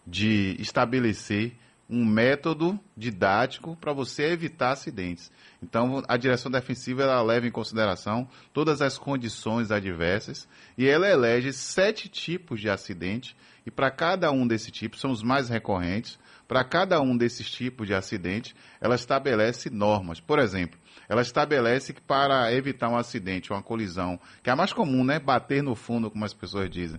de 0.05 0.55
estabelecer 0.59 1.53
um 1.89 2.03
método 2.03 2.77
didático 2.95 3.77
para 3.79 3.93
você 3.93 4.25
evitar 4.25 4.71
acidentes. 4.71 5.31
Então, 5.61 6.03
a 6.07 6.17
direção 6.17 6.51
defensiva 6.51 7.03
ela 7.03 7.21
leva 7.21 7.47
em 7.47 7.51
consideração 7.51 8.27
todas 8.51 8.81
as 8.81 8.97
condições 8.97 9.71
adversas 9.71 10.47
e 10.77 10.87
ela 10.87 11.07
elege 11.07 11.53
sete 11.53 12.09
tipos 12.09 12.59
de 12.59 12.69
acidente 12.69 13.35
e 13.67 13.71
para 13.71 13.91
cada 13.91 14.31
um 14.31 14.47
desses 14.47 14.71
tipos, 14.71 15.01
são 15.01 15.11
os 15.11 15.21
mais 15.21 15.49
recorrentes, 15.49 16.17
para 16.47 16.63
cada 16.63 17.01
um 17.01 17.17
desses 17.17 17.51
tipos 17.51 17.85
de 17.85 17.93
acidente, 17.93 18.55
ela 18.79 18.95
estabelece 18.95 19.69
normas. 19.69 20.21
Por 20.21 20.39
exemplo, 20.39 20.79
ela 21.09 21.21
estabelece 21.21 21.91
que 21.91 21.99
para 21.99 22.49
evitar 22.53 22.87
um 22.87 22.95
acidente, 22.95 23.51
uma 23.51 23.61
colisão, 23.61 24.17
que 24.41 24.49
é 24.49 24.53
a 24.53 24.55
mais 24.55 24.71
comum, 24.71 25.03
né? 25.03 25.19
Bater 25.19 25.61
no 25.61 25.75
fundo, 25.75 26.09
como 26.09 26.23
as 26.23 26.33
pessoas 26.33 26.69
dizem. 26.69 26.97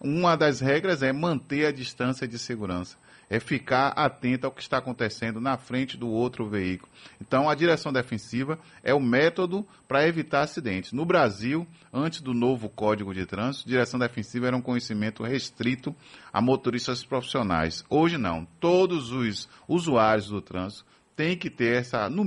Uma 0.00 0.36
das 0.36 0.58
regras 0.58 1.04
é 1.04 1.12
manter 1.12 1.66
a 1.66 1.70
distância 1.70 2.26
de 2.26 2.36
segurança 2.36 2.96
é 3.30 3.38
ficar 3.38 3.88
atento 3.88 4.46
ao 4.46 4.52
que 4.52 4.62
está 4.62 4.78
acontecendo 4.78 5.40
na 5.40 5.56
frente 5.56 5.96
do 5.96 6.08
outro 6.08 6.48
veículo. 6.48 6.90
Então, 7.20 7.48
a 7.48 7.54
direção 7.54 7.92
defensiva 7.92 8.58
é 8.82 8.94
o 8.94 9.00
método 9.00 9.66
para 9.86 10.06
evitar 10.06 10.42
acidentes. 10.42 10.92
No 10.92 11.04
Brasil, 11.04 11.66
antes 11.92 12.20
do 12.20 12.32
novo 12.32 12.68
Código 12.68 13.14
de 13.14 13.26
Trânsito, 13.26 13.68
direção 13.68 14.00
defensiva 14.00 14.46
era 14.46 14.56
um 14.56 14.62
conhecimento 14.62 15.22
restrito 15.22 15.94
a 16.32 16.40
motoristas 16.40 17.04
profissionais. 17.04 17.84
Hoje 17.88 18.16
não. 18.16 18.46
Todos 18.58 19.12
os 19.12 19.48
usuários 19.66 20.28
do 20.28 20.40
trânsito 20.40 20.86
têm 21.14 21.36
que 21.36 21.50
ter 21.50 21.78
essa 21.78 22.08
no, 22.08 22.24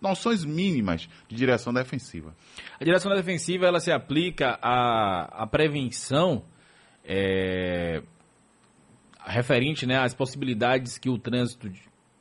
noções 0.00 0.44
mínimas 0.44 1.08
de 1.28 1.36
direção 1.36 1.72
defensiva. 1.72 2.34
A 2.80 2.84
direção 2.84 3.14
defensiva 3.14 3.64
ela 3.64 3.78
se 3.78 3.92
aplica 3.92 4.58
à, 4.60 5.44
à 5.44 5.46
prevenção 5.46 6.44
é, 7.04 8.02
referente 9.24 9.86
né, 9.86 9.98
às 9.98 10.14
possibilidades 10.14 10.98
que 10.98 11.08
o 11.08 11.18
trânsito 11.18 11.70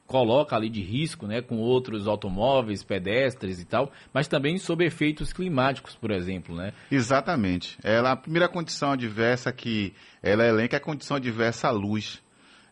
coloca 0.06 0.56
ali 0.56 0.70
de 0.70 0.82
risco, 0.82 1.26
né, 1.26 1.42
com 1.42 1.58
outros 1.58 2.08
automóveis, 2.08 2.84
pedestres 2.84 3.60
e 3.60 3.66
tal, 3.66 3.92
mas 4.14 4.28
também 4.28 4.58
sob 4.58 4.86
efeitos 4.86 5.34
climáticos, 5.34 5.96
por 5.96 6.12
exemplo, 6.12 6.56
né? 6.56 6.74
Exatamente. 6.92 7.78
Ela, 7.84 8.12
a 8.12 8.16
primeira 8.16 8.48
condição 8.48 8.92
adversa 8.92 9.52
que 9.52 9.94
ela 10.22 10.46
elenca 10.46 10.76
é 10.76 10.78
a 10.78 10.82
condição 10.82 11.18
adversa 11.18 11.70
à 11.70 11.72
luz. 11.72 12.22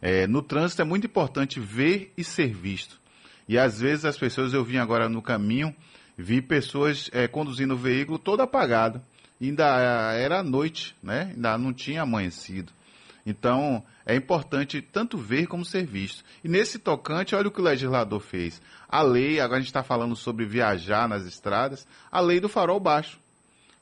É, 0.02 0.28
no 0.28 0.42
trânsito 0.42 0.82
é 0.82 0.86
muito 0.86 1.08
importante 1.08 1.60
ver 1.60 2.14
e 2.18 2.24
ser 2.24 2.54
visto. 2.54 3.00
E 3.48 3.58
às 3.58 3.80
vezes 3.80 4.06
as 4.06 4.18
pessoas, 4.18 4.54
eu 4.54 4.64
vim 4.64 4.78
agora 4.78 5.10
no 5.10 5.22
caminho, 5.22 5.76
vi 6.18 6.42
pessoas 6.42 7.10
é, 7.14 7.28
conduzindo 7.28 7.74
o 7.74 7.78
veículo 7.78 8.20
todo 8.20 8.42
apagado. 8.42 9.02
Ainda 9.42 9.66
era 10.14 10.44
noite, 10.44 10.96
né? 11.02 11.32
Ainda 11.34 11.58
não 11.58 11.74
tinha 11.74 12.04
amanhecido. 12.04 12.72
Então, 13.26 13.84
é 14.06 14.16
importante 14.16 14.82
tanto 14.82 15.18
ver 15.18 15.48
como 15.48 15.64
ser 15.64 15.86
visto. 15.86 16.24
E 16.44 16.50
nesse 16.50 16.80
tocante, 16.80 17.36
olha 17.36 17.48
o 17.48 17.52
que 17.52 17.62
o 17.62 17.64
legislador 17.64 18.20
fez. 18.20 18.62
A 18.88 19.02
lei, 19.02 19.40
agora 19.40 19.58
a 19.58 19.62
gente 19.62 19.70
está 19.70 19.84
falando 19.84 20.16
sobre 20.16 20.46
viajar 20.46 21.08
nas 21.08 21.26
estradas, 21.26 21.88
a 22.12 22.20
lei 22.20 22.40
do 22.40 22.50
farol 22.50 22.80
baixo. 22.80 23.20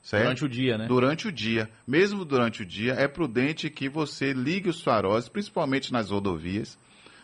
Certo? 0.02 0.22
Durante 0.22 0.44
o 0.44 0.48
dia, 0.48 0.78
né? 0.78 0.86
Durante 0.86 1.28
o 1.28 1.32
dia. 1.32 1.70
Mesmo 1.86 2.24
durante 2.24 2.62
o 2.62 2.66
dia, 2.66 2.94
é 2.94 3.06
prudente 3.06 3.68
que 3.68 3.88
você 3.88 4.32
ligue 4.32 4.70
os 4.70 4.82
faróis, 4.82 5.28
principalmente 5.28 5.92
nas 5.92 6.10
rodovias, 6.10 6.78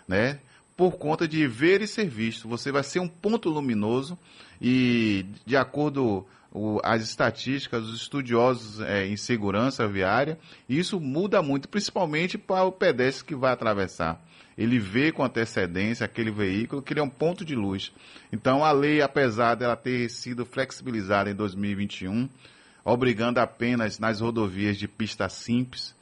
né? 0.06 0.40
Por 0.76 0.98
conta 0.98 1.26
de 1.26 1.46
ver 1.46 1.80
e 1.80 1.86
ser 1.86 2.06
visto. 2.06 2.46
Você 2.48 2.70
vai 2.70 2.82
ser 2.82 3.00
um 3.00 3.08
ponto 3.08 3.48
luminoso 3.48 4.18
e, 4.60 5.24
de 5.46 5.56
acordo 5.56 6.26
o, 6.56 6.80
as 6.82 7.02
estatísticas, 7.02 7.84
os 7.84 8.00
estudiosos 8.00 8.80
é, 8.80 9.06
em 9.06 9.16
segurança 9.16 9.86
viária, 9.86 10.38
isso 10.66 10.98
muda 10.98 11.42
muito, 11.42 11.68
principalmente 11.68 12.38
para 12.38 12.64
o 12.64 12.72
pedestre 12.72 13.26
que 13.26 13.34
vai 13.34 13.52
atravessar. 13.52 14.24
Ele 14.56 14.78
vê 14.78 15.12
com 15.12 15.22
antecedência 15.22 16.06
aquele 16.06 16.30
veículo 16.30 16.80
que 16.80 16.94
ele 16.94 17.00
é 17.00 17.02
um 17.02 17.10
ponto 17.10 17.44
de 17.44 17.54
luz. 17.54 17.92
Então, 18.32 18.64
a 18.64 18.72
lei, 18.72 19.02
apesar 19.02 19.54
dela 19.54 19.76
ter 19.76 20.08
sido 20.08 20.46
flexibilizada 20.46 21.30
em 21.30 21.34
2021, 21.34 22.26
obrigando 22.82 23.38
apenas 23.38 23.98
nas 23.98 24.20
rodovias 24.20 24.78
de 24.78 24.88
pista 24.88 25.28
simples, 25.28 25.94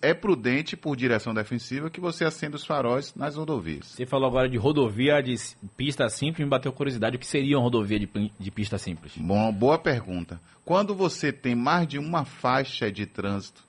é 0.00 0.12
prudente 0.12 0.76
por 0.76 0.96
direção 0.96 1.32
defensiva 1.32 1.88
que 1.88 2.00
você 2.00 2.24
acenda 2.24 2.56
os 2.56 2.66
faróis 2.66 3.14
nas 3.14 3.36
rodovias. 3.36 3.86
Você 3.86 4.04
falou 4.04 4.28
agora 4.28 4.48
de 4.48 4.56
rodovia 4.56 5.22
de 5.22 5.36
pista 5.76 6.08
simples, 6.08 6.44
me 6.44 6.50
bateu 6.50 6.72
curiosidade, 6.72 7.16
o 7.16 7.18
que 7.18 7.26
seria 7.26 7.56
uma 7.56 7.62
rodovia 7.62 7.98
de, 7.98 8.08
de 8.38 8.50
pista 8.50 8.76
simples? 8.78 9.12
Bom, 9.16 9.52
boa 9.52 9.78
pergunta. 9.78 10.40
Quando 10.64 10.94
você 10.94 11.32
tem 11.32 11.54
mais 11.54 11.86
de 11.86 11.98
uma 11.98 12.24
faixa 12.24 12.90
de 12.90 13.06
trânsito, 13.06 13.62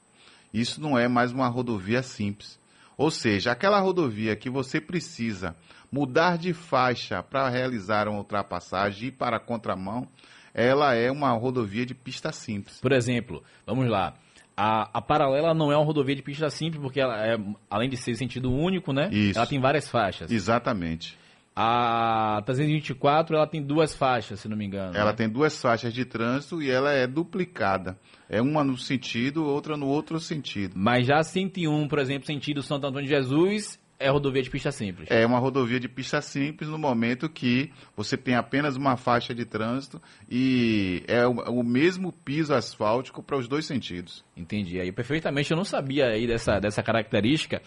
isso 0.54 0.82
não 0.82 0.98
é 0.98 1.08
mais 1.08 1.32
uma 1.32 1.48
rodovia 1.48 2.02
simples. 2.02 2.60
Ou 2.98 3.10
seja, 3.10 3.52
aquela 3.52 3.80
rodovia 3.80 4.36
que 4.36 4.50
você 4.50 4.80
precisa 4.80 5.56
mudar 5.92 6.38
de 6.38 6.54
faixa 6.54 7.22
para 7.22 7.50
realizar 7.50 8.08
uma 8.08 8.18
ultrapassagem 8.18 9.06
e 9.06 9.08
ir 9.08 9.12
para 9.12 9.38
a 9.38 9.40
contramão, 9.40 10.08
ela 10.54 10.94
é 10.94 11.12
uma 11.12 11.32
rodovia 11.32 11.86
de 11.86 11.96
pista 11.96 12.32
simples. 12.32 12.80
Por 12.80 12.92
exemplo, 12.92 13.44
vamos 13.66 13.88
lá, 13.90 14.16
a, 14.56 14.90
a 14.98 15.02
paralela 15.02 15.54
não 15.54 15.72
é 15.72 15.76
uma 15.76 15.86
rodovia 15.86 16.16
de 16.16 16.22
pista 16.22 16.50
simples, 16.50 16.82
porque 16.82 17.00
ela 17.00 17.26
é, 17.26 17.38
além 17.70 17.90
de 17.90 17.98
ser 17.98 18.16
sentido 18.16 18.52
único, 18.52 18.94
né? 18.94 19.10
Isso. 19.12 19.38
Ela 19.38 19.48
tem 19.48 19.60
várias 19.60 19.90
faixas. 19.90 20.32
Exatamente. 20.32 21.18
A 21.56 22.42
324 22.46 23.36
ela 23.36 23.46
tem 23.46 23.62
duas 23.62 23.96
faixas, 23.96 24.40
se 24.40 24.48
não 24.48 24.58
me 24.58 24.66
engano. 24.66 24.98
Ela 24.98 25.12
né? 25.12 25.18
tem 25.18 25.30
duas 25.30 25.60
faixas 25.62 25.94
de 25.94 26.04
trânsito 26.04 26.62
e 26.62 26.72
ela 26.72 26.92
é 26.92 27.06
duplicada. 27.06 27.98
É 28.28 28.42
uma 28.42 28.64
no 28.64 28.76
sentido, 28.76 29.46
outra 29.46 29.78
no 29.78 29.88
outro 29.88 30.20
sentido. 30.20 30.74
Mas 30.76 31.06
já 31.06 31.20
a 31.20 31.24
101, 31.24 31.88
por 31.88 32.00
exemplo, 32.00 32.26
sentido 32.26 32.64
Santo 32.64 32.88
Antônio 32.88 33.08
de 33.08 33.14
Jesus, 33.14 33.80
é 34.04 34.10
rodovia 34.10 34.42
de 34.42 34.50
pista 34.50 34.72
simples. 34.72 35.10
É 35.10 35.26
uma 35.26 35.40
rodovia 35.40 35.80
de 35.80 35.88
pista 35.88 36.22
simples 36.22 36.70
no 36.70 36.78
momento 36.78 37.30
que 37.30 37.72
você 37.96 38.18
tem 38.18 38.36
apenas 38.36 38.76
uma 38.76 38.98
faixa 38.98 39.34
de 39.34 39.46
trânsito 39.46 40.02
e 40.30 41.04
é 41.08 41.26
o, 41.26 41.32
o 41.32 41.64
mesmo 41.64 42.12
piso 42.12 42.54
asfáltico 42.54 43.24
para 43.24 43.38
os 43.38 43.48
dois 43.48 43.66
sentidos. 43.66 44.24
Entendi. 44.36 44.80
Aí 44.80 44.92
perfeitamente 44.92 45.52
eu 45.52 45.58
não 45.58 45.66
sabia 45.66 46.08
aí 46.08 46.28
dessa, 46.28 46.60
dessa 46.60 46.84
característica. 46.84 47.62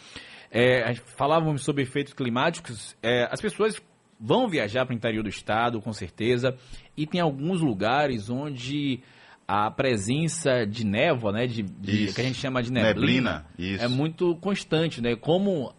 É, 0.51 0.95
falávamos 1.17 1.65
sobre 1.65 1.83
efeitos 1.83 2.13
climáticos. 2.13 2.97
É, 3.03 3.29
as 3.31 3.41
pessoas 3.41 3.81
vão 4.21 4.49
viajar 4.49 4.85
para 4.85 4.93
o 4.93 4.97
interior 4.97 5.23
do 5.23 5.29
estado, 5.29 5.81
com 5.81 5.93
certeza, 5.93 6.57
e 6.97 7.07
tem 7.07 7.21
alguns 7.21 7.61
lugares 7.61 8.31
onde 8.31 9.01
a 9.47 9.71
presença 9.71 10.67
de 10.67 10.85
névoa, 10.85 11.33
né, 11.33 11.47
de, 11.47 11.63
de 11.63 12.13
que 12.13 12.21
a 12.21 12.25
gente 12.25 12.39
chama 12.39 12.63
de 12.63 12.73
neblina, 12.73 13.47
neblina 13.57 13.83
é 13.83 13.87
muito 13.87 14.35
constante, 14.37 15.01
né? 15.01 15.15
Como 15.15 15.73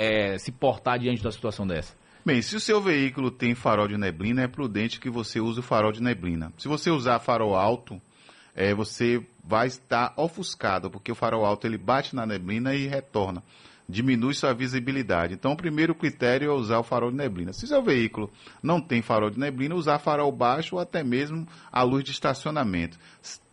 é, 0.00 0.38
se 0.38 0.50
portar 0.50 0.98
diante 0.98 1.22
da 1.22 1.30
situação 1.30 1.66
dessa? 1.66 1.94
Bem, 2.24 2.40
se 2.40 2.56
o 2.56 2.60
seu 2.60 2.80
veículo 2.80 3.30
tem 3.30 3.54
farol 3.54 3.86
de 3.86 3.98
neblina, 3.98 4.42
é 4.42 4.48
prudente 4.48 4.98
que 4.98 5.10
você 5.10 5.40
use 5.40 5.60
o 5.60 5.62
farol 5.62 5.92
de 5.92 6.02
neblina. 6.02 6.50
Se 6.56 6.68
você 6.68 6.90
usar 6.90 7.18
farol 7.18 7.54
alto, 7.54 8.00
é, 8.54 8.74
você 8.74 9.22
vai 9.44 9.66
estar 9.66 10.14
ofuscado, 10.16 10.90
porque 10.90 11.12
o 11.12 11.14
farol 11.14 11.44
alto 11.44 11.66
ele 11.66 11.76
bate 11.76 12.16
na 12.16 12.24
neblina 12.24 12.74
e 12.74 12.86
retorna. 12.86 13.42
Diminui 13.86 14.32
sua 14.32 14.54
visibilidade. 14.54 15.34
Então, 15.34 15.52
o 15.52 15.56
primeiro 15.56 15.94
critério 15.94 16.50
é 16.50 16.54
usar 16.54 16.78
o 16.78 16.84
farol 16.84 17.10
de 17.10 17.16
neblina. 17.18 17.52
Se 17.52 17.66
seu 17.66 17.82
veículo 17.82 18.30
não 18.62 18.80
tem 18.80 19.02
farol 19.02 19.28
de 19.28 19.38
neblina, 19.38 19.74
usar 19.74 19.98
farol 19.98 20.32
baixo 20.32 20.76
ou 20.76 20.80
até 20.80 21.04
mesmo 21.04 21.46
a 21.70 21.82
luz 21.82 22.04
de 22.04 22.12
estacionamento. 22.12 22.98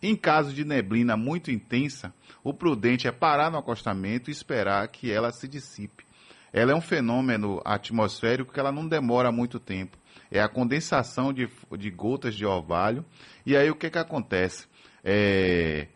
Em 0.00 0.16
caso 0.16 0.54
de 0.54 0.64
neblina 0.64 1.14
muito 1.14 1.50
intensa, 1.50 2.14
o 2.42 2.54
prudente 2.54 3.06
é 3.06 3.12
parar 3.12 3.50
no 3.50 3.58
acostamento 3.58 4.30
e 4.30 4.32
esperar 4.32 4.88
que 4.88 5.10
ela 5.10 5.30
se 5.30 5.46
dissipe. 5.46 6.07
Ela 6.52 6.72
é 6.72 6.74
um 6.74 6.80
fenômeno 6.80 7.60
atmosférico 7.64 8.52
que 8.52 8.60
ela 8.60 8.72
não 8.72 8.86
demora 8.86 9.30
muito 9.30 9.58
tempo. 9.58 9.98
É 10.30 10.40
a 10.40 10.48
condensação 10.48 11.32
de, 11.32 11.48
de 11.76 11.90
gotas 11.90 12.34
de 12.34 12.46
orvalho. 12.46 13.04
E 13.44 13.56
aí 13.56 13.70
o 13.70 13.74
que, 13.74 13.90
que 13.90 13.98
acontece? 13.98 14.66
É... 15.04 15.88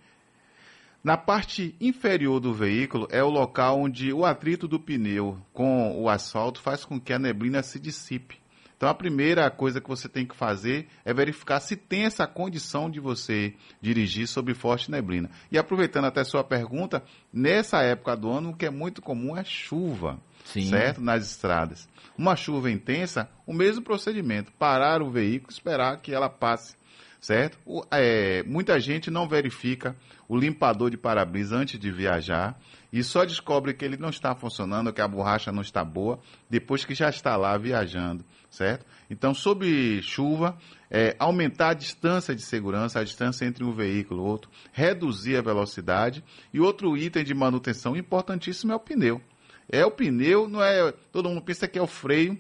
Na 1.02 1.16
parte 1.16 1.74
inferior 1.80 2.38
do 2.38 2.54
veículo 2.54 3.08
é 3.10 3.22
o 3.22 3.28
local 3.28 3.80
onde 3.80 4.12
o 4.12 4.24
atrito 4.24 4.68
do 4.68 4.78
pneu 4.78 5.36
com 5.52 6.00
o 6.00 6.08
asfalto 6.08 6.60
faz 6.60 6.84
com 6.84 7.00
que 7.00 7.12
a 7.12 7.18
neblina 7.18 7.62
se 7.62 7.80
dissipe. 7.80 8.41
Então 8.82 8.90
a 8.90 8.94
primeira 8.94 9.48
coisa 9.48 9.80
que 9.80 9.88
você 9.88 10.08
tem 10.08 10.26
que 10.26 10.34
fazer 10.34 10.88
é 11.04 11.14
verificar 11.14 11.60
se 11.60 11.76
tem 11.76 12.02
essa 12.02 12.26
condição 12.26 12.90
de 12.90 12.98
você 12.98 13.54
dirigir 13.80 14.26
sob 14.26 14.52
forte 14.54 14.90
neblina. 14.90 15.30
E 15.52 15.56
aproveitando 15.56 16.06
até 16.06 16.24
sua 16.24 16.42
pergunta, 16.42 17.00
nessa 17.32 17.80
época 17.80 18.16
do 18.16 18.28
ano 18.28 18.50
o 18.50 18.56
que 18.56 18.66
é 18.66 18.70
muito 18.70 19.00
comum 19.00 19.36
é 19.36 19.44
chuva. 19.44 20.18
Sim. 20.44 20.62
certo? 20.62 21.00
Nas 21.00 21.24
estradas. 21.24 21.88
Uma 22.18 22.34
chuva 22.34 22.72
intensa, 22.72 23.30
o 23.46 23.52
mesmo 23.52 23.84
procedimento, 23.84 24.50
parar 24.58 25.00
o 25.00 25.12
veículo, 25.12 25.52
esperar 25.52 25.98
que 25.98 26.12
ela 26.12 26.28
passe. 26.28 26.74
Certo? 27.22 27.56
O, 27.64 27.84
é, 27.92 28.42
muita 28.42 28.78
gente 28.80 29.08
não 29.08 29.28
verifica 29.28 29.96
o 30.28 30.36
limpador 30.36 30.90
de 30.90 30.96
para-brisa 30.96 31.56
antes 31.56 31.78
de 31.78 31.90
viajar 31.90 32.60
e 32.92 33.02
só 33.04 33.24
descobre 33.24 33.72
que 33.72 33.84
ele 33.84 33.96
não 33.96 34.10
está 34.10 34.34
funcionando, 34.34 34.92
que 34.92 35.00
a 35.00 35.06
borracha 35.06 35.52
não 35.52 35.62
está 35.62 35.84
boa, 35.84 36.18
depois 36.50 36.84
que 36.84 36.94
já 36.96 37.08
está 37.08 37.36
lá 37.36 37.56
viajando, 37.56 38.24
certo? 38.50 38.84
Então, 39.08 39.32
sob 39.32 40.02
chuva, 40.02 40.58
é, 40.90 41.14
aumentar 41.16 41.70
a 41.70 41.74
distância 41.74 42.34
de 42.34 42.42
segurança, 42.42 42.98
a 42.98 43.04
distância 43.04 43.46
entre 43.46 43.62
um 43.62 43.72
veículo 43.72 44.20
e 44.20 44.26
outro, 44.26 44.50
reduzir 44.72 45.36
a 45.36 45.42
velocidade 45.42 46.24
e 46.52 46.58
outro 46.58 46.96
item 46.96 47.22
de 47.22 47.32
manutenção 47.32 47.96
importantíssimo 47.96 48.72
é 48.72 48.74
o 48.74 48.80
pneu. 48.80 49.22
É 49.70 49.86
o 49.86 49.92
pneu, 49.92 50.48
não 50.48 50.62
é. 50.62 50.92
Todo 51.12 51.28
mundo 51.28 51.40
pensa 51.40 51.68
que 51.68 51.78
é 51.78 51.82
o 51.82 51.86
freio 51.86 52.36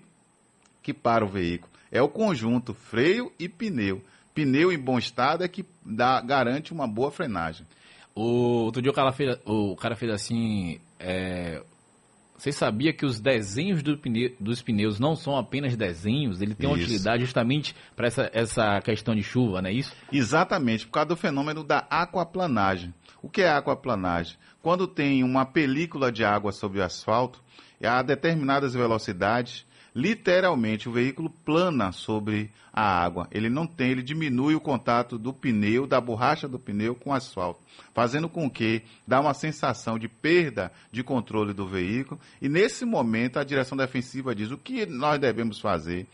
que 0.82 0.92
para 0.92 1.24
o 1.24 1.28
veículo. 1.28 1.70
É 1.90 2.02
o 2.02 2.08
conjunto 2.08 2.74
freio 2.74 3.32
e 3.38 3.48
pneu 3.48 4.02
pneu 4.34 4.72
em 4.72 4.78
bom 4.78 4.98
estado 4.98 5.44
é 5.44 5.48
que 5.48 5.64
dá, 5.84 6.20
garante 6.20 6.72
uma 6.72 6.86
boa 6.86 7.10
frenagem. 7.10 7.66
O, 8.14 8.64
outro 8.64 8.82
dia 8.82 8.90
o 8.90 8.94
cara 8.94 9.12
fez, 9.12 9.38
o 9.44 9.76
cara 9.76 9.96
fez 9.96 10.10
assim. 10.12 10.80
É, 10.98 11.62
você 12.36 12.50
sabia 12.50 12.92
que 12.92 13.06
os 13.06 13.20
desenhos 13.20 13.82
do 13.82 13.96
pneu, 13.96 14.34
dos 14.40 14.60
pneus 14.60 14.98
não 14.98 15.14
são 15.14 15.36
apenas 15.36 15.76
desenhos? 15.76 16.42
Ele 16.42 16.54
tem 16.54 16.68
uma 16.68 16.76
isso. 16.76 16.86
utilidade 16.86 17.24
justamente 17.24 17.74
para 17.94 18.06
essa, 18.06 18.30
essa 18.34 18.80
questão 18.80 19.14
de 19.14 19.22
chuva, 19.22 19.62
não 19.62 19.70
é 19.70 19.72
isso? 19.72 19.94
Exatamente, 20.12 20.86
por 20.86 20.92
causa 20.92 21.08
do 21.10 21.16
fenômeno 21.16 21.62
da 21.62 21.86
aquaplanagem. 21.88 22.92
O 23.22 23.28
que 23.28 23.42
é 23.42 23.50
aquaplanagem? 23.50 24.36
Quando 24.60 24.86
tem 24.86 25.22
uma 25.22 25.44
película 25.46 26.10
de 26.10 26.24
água 26.24 26.52
sobre 26.52 26.80
o 26.80 26.84
asfalto, 26.84 27.40
a 27.80 28.02
determinadas 28.02 28.74
velocidades, 28.74 29.64
literalmente 29.94 30.88
o 30.88 30.92
veículo 30.92 31.30
plana 31.30 31.92
sobre 31.92 32.50
a 32.72 32.82
água. 32.82 33.28
Ele 33.30 33.50
não 33.50 33.66
tem, 33.66 33.90
ele 33.90 34.02
diminui 34.02 34.54
o 34.54 34.60
contato 34.60 35.18
do 35.18 35.32
pneu, 35.32 35.86
da 35.86 36.00
borracha 36.00 36.48
do 36.48 36.58
pneu 36.58 36.94
com 36.94 37.10
o 37.10 37.12
asfalto, 37.12 37.60
fazendo 37.92 38.28
com 38.28 38.48
que 38.48 38.82
dá 39.06 39.20
uma 39.20 39.34
sensação 39.34 39.98
de 39.98 40.08
perda 40.08 40.72
de 40.90 41.02
controle 41.02 41.52
do 41.52 41.66
veículo. 41.66 42.20
E 42.40 42.48
nesse 42.48 42.84
momento 42.84 43.38
a 43.38 43.44
direção 43.44 43.76
defensiva 43.76 44.34
diz 44.34 44.50
o 44.50 44.58
que 44.58 44.86
nós 44.86 45.18
devemos 45.18 45.60
fazer. 45.60 46.06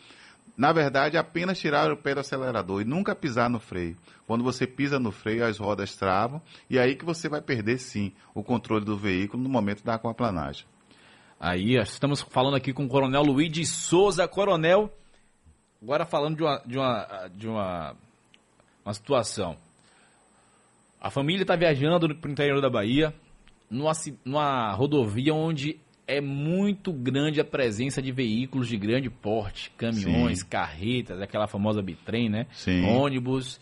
Na 0.56 0.72
verdade, 0.72 1.16
apenas 1.16 1.60
tirar 1.60 1.92
o 1.92 1.96
pé 1.96 2.14
do 2.14 2.20
acelerador 2.20 2.80
e 2.80 2.84
nunca 2.84 3.14
pisar 3.14 3.48
no 3.48 3.60
freio. 3.60 3.96
Quando 4.26 4.42
você 4.42 4.66
pisa 4.66 4.98
no 4.98 5.12
freio, 5.12 5.46
as 5.46 5.56
rodas 5.56 5.94
travam 5.94 6.42
e 6.68 6.78
é 6.78 6.82
aí 6.82 6.96
que 6.96 7.04
você 7.04 7.28
vai 7.28 7.40
perder 7.40 7.78
sim 7.78 8.12
o 8.34 8.42
controle 8.42 8.84
do 8.84 8.96
veículo 8.96 9.40
no 9.40 9.48
momento 9.48 9.84
da 9.84 9.94
aquaplanagem. 9.94 10.66
Aí, 11.40 11.76
estamos 11.76 12.20
falando 12.20 12.56
aqui 12.56 12.72
com 12.72 12.84
o 12.84 12.88
Coronel 12.88 13.22
Luiz 13.22 13.52
de 13.52 13.64
Souza. 13.64 14.26
Coronel, 14.26 14.92
agora 15.80 16.04
falando 16.04 16.36
de 16.36 16.42
uma, 16.42 16.62
de 16.66 16.76
uma, 16.76 17.30
de 17.32 17.48
uma, 17.48 17.96
uma 18.84 18.92
situação. 18.92 19.56
A 21.00 21.10
família 21.10 21.42
está 21.42 21.54
viajando 21.54 22.12
para 22.16 22.28
o 22.28 22.32
interior 22.32 22.60
da 22.60 22.68
Bahia, 22.68 23.14
numa, 23.70 23.92
numa 24.24 24.72
rodovia 24.72 25.32
onde 25.32 25.78
é 26.08 26.20
muito 26.20 26.92
grande 26.92 27.40
a 27.40 27.44
presença 27.44 28.02
de 28.02 28.10
veículos 28.10 28.66
de 28.66 28.76
grande 28.76 29.08
porte, 29.08 29.70
caminhões, 29.76 30.40
Sim. 30.40 30.46
carretas, 30.46 31.20
aquela 31.20 31.46
famosa 31.46 31.80
bitrem, 31.80 32.28
né? 32.28 32.46
Sim. 32.50 32.84
Ônibus 32.84 33.60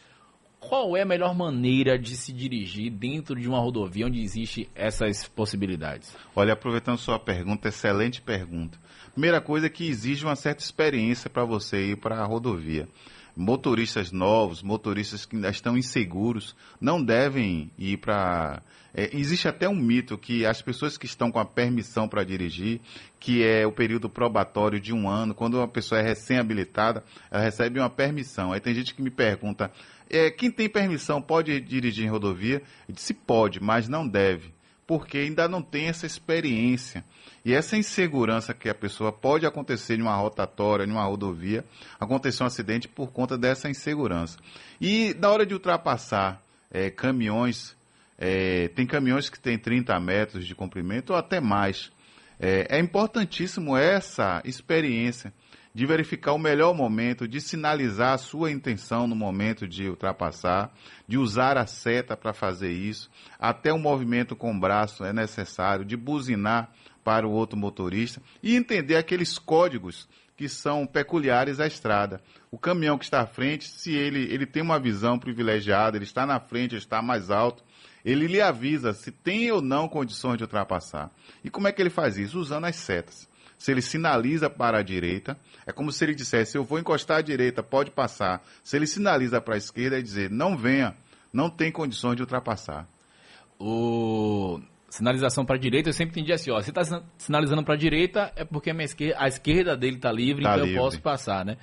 qual 0.68 0.96
é 0.96 1.02
a 1.02 1.06
melhor 1.06 1.34
maneira 1.34 1.96
de 1.98 2.16
se 2.16 2.32
dirigir 2.32 2.90
dentro 2.90 3.38
de 3.38 3.48
uma 3.48 3.60
rodovia 3.60 4.06
onde 4.06 4.20
existe 4.20 4.68
essas 4.74 5.26
possibilidades? 5.28 6.16
Olha, 6.34 6.54
aproveitando 6.54 6.98
sua 6.98 7.18
pergunta, 7.18 7.68
excelente 7.68 8.20
pergunta. 8.20 8.78
Primeira 9.12 9.40
coisa 9.40 9.66
é 9.66 9.70
que 9.70 9.86
exige 9.86 10.24
uma 10.24 10.36
certa 10.36 10.62
experiência 10.62 11.30
para 11.30 11.44
você 11.44 11.92
ir 11.92 11.96
para 11.96 12.18
a 12.20 12.24
rodovia. 12.24 12.88
Motoristas 13.36 14.10
novos, 14.10 14.62
motoristas 14.62 15.24
que 15.24 15.36
ainda 15.36 15.50
estão 15.50 15.76
inseguros, 15.76 16.56
não 16.80 17.02
devem 17.02 17.70
ir 17.78 17.98
para. 17.98 18.62
É, 18.94 19.14
existe 19.14 19.46
até 19.46 19.68
um 19.68 19.74
mito 19.74 20.16
que 20.16 20.46
as 20.46 20.62
pessoas 20.62 20.96
que 20.96 21.04
estão 21.04 21.30
com 21.30 21.38
a 21.38 21.44
permissão 21.44 22.08
para 22.08 22.24
dirigir, 22.24 22.80
que 23.20 23.44
é 23.44 23.66
o 23.66 23.72
período 23.72 24.08
probatório 24.08 24.80
de 24.80 24.94
um 24.94 25.06
ano, 25.06 25.34
quando 25.34 25.58
uma 25.58 25.68
pessoa 25.68 26.00
é 26.00 26.02
recém-habilitada, 26.02 27.04
ela 27.30 27.42
recebe 27.42 27.78
uma 27.78 27.90
permissão. 27.90 28.52
Aí 28.52 28.60
tem 28.60 28.74
gente 28.74 28.94
que 28.94 29.02
me 29.02 29.10
pergunta, 29.10 29.70
é, 30.08 30.30
quem 30.30 30.50
tem 30.50 30.68
permissão 30.68 31.20
pode 31.20 31.60
dirigir 31.60 32.04
em 32.04 32.10
rodovia? 32.10 32.62
Disse 32.88 33.12
pode, 33.12 33.60
mas 33.60 33.88
não 33.88 34.06
deve, 34.06 34.52
porque 34.86 35.18
ainda 35.18 35.48
não 35.48 35.60
tem 35.62 35.86
essa 35.88 36.06
experiência. 36.06 37.04
E 37.44 37.52
essa 37.52 37.76
insegurança 37.76 38.52
que 38.52 38.68
a 38.68 38.74
pessoa 38.74 39.12
pode 39.12 39.46
acontecer 39.46 39.98
em 39.98 40.02
uma 40.02 40.16
rotatória, 40.16 40.84
em 40.84 40.90
uma 40.90 41.04
rodovia, 41.04 41.64
acontecer 41.98 42.42
um 42.42 42.46
acidente 42.46 42.88
por 42.88 43.12
conta 43.12 43.38
dessa 43.38 43.68
insegurança. 43.68 44.38
E 44.80 45.14
na 45.18 45.30
hora 45.30 45.46
de 45.46 45.54
ultrapassar 45.54 46.42
é, 46.70 46.90
caminhões, 46.90 47.76
é, 48.18 48.68
tem 48.68 48.86
caminhões 48.86 49.28
que 49.28 49.38
têm 49.38 49.58
30 49.58 49.98
metros 50.00 50.46
de 50.46 50.54
comprimento 50.54 51.12
ou 51.12 51.18
até 51.18 51.40
mais. 51.40 51.92
É, 52.38 52.76
é 52.76 52.80
importantíssimo 52.80 53.76
essa 53.76 54.42
experiência 54.44 55.32
de 55.76 55.84
verificar 55.84 56.32
o 56.32 56.38
melhor 56.38 56.74
momento, 56.74 57.28
de 57.28 57.38
sinalizar 57.38 58.14
a 58.14 58.18
sua 58.18 58.50
intenção 58.50 59.06
no 59.06 59.14
momento 59.14 59.68
de 59.68 59.86
ultrapassar, 59.90 60.72
de 61.06 61.18
usar 61.18 61.58
a 61.58 61.66
seta 61.66 62.16
para 62.16 62.32
fazer 62.32 62.72
isso, 62.72 63.10
até 63.38 63.70
o 63.74 63.78
movimento 63.78 64.34
com 64.34 64.56
o 64.56 64.58
braço 64.58 65.04
é 65.04 65.12
necessário, 65.12 65.84
de 65.84 65.94
buzinar 65.94 66.70
para 67.04 67.28
o 67.28 67.30
outro 67.30 67.58
motorista 67.58 68.22
e 68.42 68.56
entender 68.56 68.96
aqueles 68.96 69.38
códigos 69.38 70.08
que 70.34 70.48
são 70.48 70.86
peculiares 70.86 71.60
à 71.60 71.66
estrada. 71.66 72.22
O 72.50 72.56
caminhão 72.56 72.96
que 72.96 73.04
está 73.04 73.20
à 73.20 73.26
frente, 73.26 73.68
se 73.68 73.94
ele, 73.94 74.32
ele 74.32 74.46
tem 74.46 74.62
uma 74.62 74.80
visão 74.80 75.18
privilegiada, 75.18 75.98
ele 75.98 76.04
está 76.04 76.24
na 76.24 76.40
frente, 76.40 76.72
ele 76.72 76.78
está 76.78 77.02
mais 77.02 77.30
alto, 77.30 77.62
ele 78.06 78.26
lhe 78.26 78.40
avisa 78.40 78.94
se 78.94 79.10
tem 79.10 79.50
ou 79.50 79.60
não 79.60 79.88
condições 79.88 80.38
de 80.38 80.44
ultrapassar. 80.44 81.10
E 81.44 81.50
como 81.50 81.68
é 81.68 81.72
que 81.72 81.82
ele 81.82 81.90
faz 81.90 82.16
isso? 82.16 82.38
Usando 82.38 82.64
as 82.64 82.76
setas 82.76 83.28
se 83.58 83.70
ele 83.70 83.80
sinaliza 83.80 84.50
para 84.50 84.78
a 84.78 84.82
direita, 84.82 85.36
é 85.66 85.72
como 85.72 85.90
se 85.90 86.04
ele 86.04 86.14
dissesse: 86.14 86.56
eu 86.56 86.64
vou 86.64 86.78
encostar 86.78 87.18
à 87.18 87.22
direita, 87.22 87.62
pode 87.62 87.90
passar. 87.90 88.42
Se 88.62 88.76
ele 88.76 88.86
sinaliza 88.86 89.40
para 89.40 89.54
a 89.54 89.58
esquerda, 89.58 89.98
é 89.98 90.02
dizer: 90.02 90.30
não 90.30 90.56
venha, 90.56 90.94
não 91.32 91.48
tem 91.48 91.72
condições 91.72 92.16
de 92.16 92.22
ultrapassar. 92.22 92.86
O 93.58 94.60
sinalização 94.88 95.44
para 95.44 95.56
a 95.56 95.58
direita, 95.58 95.88
eu 95.88 95.92
sempre 95.92 96.12
entendi 96.12 96.32
assim, 96.32 96.50
ó, 96.50 96.60
se 96.60 96.70
está 96.70 97.02
sinalizando 97.18 97.64
para 97.64 97.74
a 97.74 97.78
direita 97.78 98.32
é 98.36 98.44
porque 98.44 98.70
a, 98.70 98.74
minha 98.74 98.84
esquerda, 98.84 99.16
a 99.18 99.26
esquerda 99.26 99.76
dele 99.76 99.96
está 99.96 100.12
livre, 100.12 100.42
tá 100.42 100.52
então 100.54 100.64
livre. 100.64 100.78
eu 100.78 100.84
posso 100.84 101.00
passar, 101.00 101.44
né? 101.44 101.56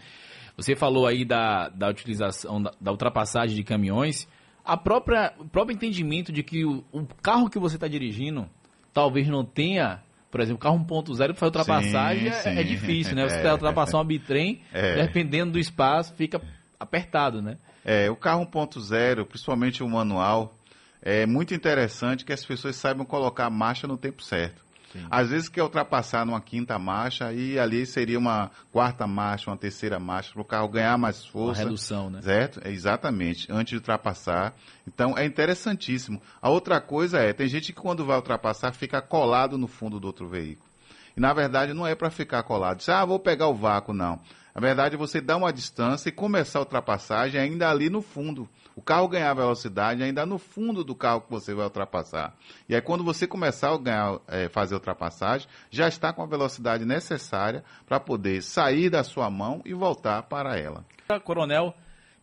Você 0.56 0.76
falou 0.76 1.08
aí 1.08 1.26
da, 1.26 1.70
da 1.70 1.90
utilização, 1.90 2.62
da, 2.62 2.72
da 2.80 2.92
ultrapassagem 2.92 3.56
de 3.56 3.64
caminhões, 3.64 4.28
a 4.64 4.78
própria, 4.78 5.34
o 5.38 5.46
próprio 5.46 5.76
entendimento 5.76 6.32
de 6.32 6.44
que 6.44 6.66
o, 6.66 6.84
o 6.92 7.06
carro 7.22 7.50
que 7.50 7.60
você 7.60 7.76
está 7.76 7.88
dirigindo 7.88 8.50
talvez 8.94 9.28
não 9.28 9.44
tenha 9.44 10.02
por 10.34 10.42
exemplo, 10.42 10.60
carro 10.60 10.80
1.0 10.80 11.16
para 11.16 11.34
fazer 11.36 11.46
ultrapassagem 11.46 12.34
sim, 12.34 12.50
é, 12.50 12.62
é, 12.62 12.64
difícil, 12.64 13.16
né? 13.16 13.30
Você 13.30 13.36
é, 13.46 13.52
ultrapassar 13.52 13.98
uma 13.98 14.04
bitrem, 14.04 14.62
é. 14.74 14.96
dependendo 14.96 15.52
do 15.52 15.60
espaço, 15.60 16.12
fica 16.16 16.42
apertado, 16.80 17.40
né? 17.40 17.60
É, 17.86 18.10
o 18.10 18.16
carro 18.16 18.44
1.0, 18.48 19.26
principalmente 19.26 19.84
o 19.84 19.88
manual, 19.88 20.58
é 21.04 21.28
muito 21.28 21.54
interessante 21.54 22.26
que 22.26 22.34
as 22.34 22.44
pessoas 22.44 22.76
saibam 22.76 23.06
colocar 23.06 23.46
a 23.46 23.50
marcha 23.52 23.86
no 23.86 23.96
tempo 23.96 24.24
certo. 24.24 24.63
Sim. 24.94 25.08
Às 25.10 25.30
vezes 25.32 25.50
quer 25.50 25.64
ultrapassar 25.64 26.26
numa 26.26 26.40
quinta 26.40 26.78
marcha 26.78 27.34
e 27.34 27.58
ali 27.58 27.86
seria 27.86 28.20
uma 28.20 28.52
quarta 28.72 29.08
marcha, 29.08 29.50
uma 29.50 29.58
terceira 29.58 30.00
marcha, 30.00 30.32
para 30.32 30.42
o 30.42 30.46
carro 30.46 30.70
ganhar 30.70 30.98
mais 30.98 31.26
força. 31.26 31.62
Uma 31.62 31.70
redução, 31.70 32.10
né? 32.12 32.22
Certo? 32.22 32.62
É, 32.64 32.72
exatamente, 32.72 33.52
antes 33.52 33.72
de 33.72 33.78
ultrapassar. 33.78 34.54
Então 34.88 35.18
é 35.18 35.26
interessantíssimo. 35.26 36.22
A 36.40 36.50
outra 36.50 36.80
coisa 36.80 37.18
é, 37.18 37.34
tem 37.34 37.48
gente 37.48 37.74
que 37.74 37.82
quando 37.82 38.06
vai 38.06 38.16
ultrapassar 38.16 38.72
fica 38.72 39.02
colado 39.02 39.58
no 39.58 39.68
fundo 39.68 40.00
do 40.00 40.06
outro 40.06 40.28
veículo. 40.28 40.70
E 41.18 41.20
na 41.20 41.34
verdade 41.34 41.74
não 41.74 41.86
é 41.86 41.96
para 41.96 42.10
ficar 42.10 42.44
colado. 42.44 42.78
Diz, 42.78 42.90
ah, 42.90 43.04
vou 43.04 43.20
pegar 43.20 43.48
o 43.48 43.56
vácuo, 43.56 43.94
não. 43.94 44.20
Na 44.54 44.62
verdade, 44.62 44.96
você 44.96 45.20
dá 45.20 45.36
uma 45.36 45.52
distância 45.52 46.10
e 46.10 46.12
começar 46.12 46.60
a 46.60 46.62
ultrapassagem 46.62 47.42
ainda 47.42 47.70
ali 47.70 47.90
no 47.90 48.02
fundo. 48.02 48.48
O 48.76 48.82
carro 48.82 49.08
ganhar 49.08 49.34
velocidade 49.34 50.04
ainda 50.04 50.26
no 50.26 50.38
fundo 50.38 50.84
do 50.84 50.94
carro 50.94 51.22
que 51.22 51.32
você 51.32 51.54
vai 51.54 51.66
ultrapassar. 51.66 52.36
E 52.70 52.76
aí, 52.76 52.82
quando 52.82 53.04
você 53.04 53.26
começar 53.26 53.74
a 53.74 53.78
ganhar, 53.78 54.20
é, 54.28 54.50
fazer 54.50 54.76
a 54.76 54.78
ultrapassagem, 54.78 55.48
já 55.72 55.88
está 55.88 56.14
com 56.14 56.22
a 56.22 56.28
velocidade 56.28 56.86
necessária 56.86 57.64
para 57.86 58.00
poder 58.00 58.44
sair 58.44 58.90
da 58.90 59.04
sua 59.04 59.30
mão 59.30 59.62
e 59.66 59.74
voltar 59.74 60.24
para 60.24 60.58
ela. 60.58 60.86
Coronel, 61.24 61.74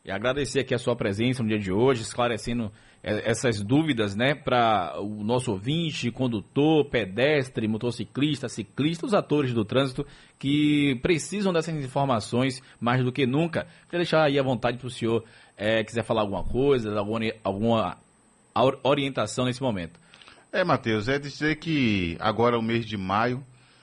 e 0.04 0.10
agradecer 0.10 0.60
aqui 0.60 0.74
a 0.74 0.78
sua 0.78 0.96
presença 0.96 1.42
no 1.42 1.48
dia 1.48 1.58
de 1.58 1.72
hoje, 1.72 2.02
esclarecendo 2.02 2.72
essas 3.02 3.62
dúvidas, 3.62 4.14
né, 4.14 4.34
para 4.34 5.00
o 5.00 5.24
nosso 5.24 5.52
ouvinte, 5.52 6.10
condutor, 6.10 6.84
pedestre, 6.90 7.66
motociclista, 7.66 8.48
ciclista, 8.48 9.06
os 9.06 9.14
atores 9.14 9.54
do 9.54 9.64
trânsito 9.64 10.06
que 10.38 10.98
precisam 11.02 11.52
dessas 11.52 11.74
informações 11.82 12.62
mais 12.78 13.02
do 13.02 13.10
que 13.10 13.26
nunca. 13.26 13.66
Queria 13.84 14.00
deixar 14.00 14.24
aí 14.24 14.38
à 14.38 14.42
vontade 14.42 14.76
para 14.76 14.86
o 14.86 14.90
senhor, 14.90 15.24
é, 15.56 15.82
quiser 15.82 16.04
falar 16.04 16.22
alguma 16.22 16.44
coisa, 16.44 16.94
alguma, 16.98 17.32
alguma 17.42 17.96
orientação 18.82 19.46
nesse 19.46 19.62
momento. 19.62 19.98
É, 20.52 20.62
Matheus, 20.62 21.08
é 21.08 21.18
dizer 21.18 21.56
que 21.56 22.16
agora, 22.20 22.58
o 22.58 22.62
mês 22.62 22.84
de 22.84 22.96
maio, 22.96 23.42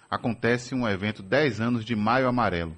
acontece 0.10 0.76
um 0.76 0.88
evento 0.88 1.24
10 1.24 1.60
anos 1.60 1.86
de 1.86 1.96
Maio 1.96 2.28
Amarelo 2.28 2.76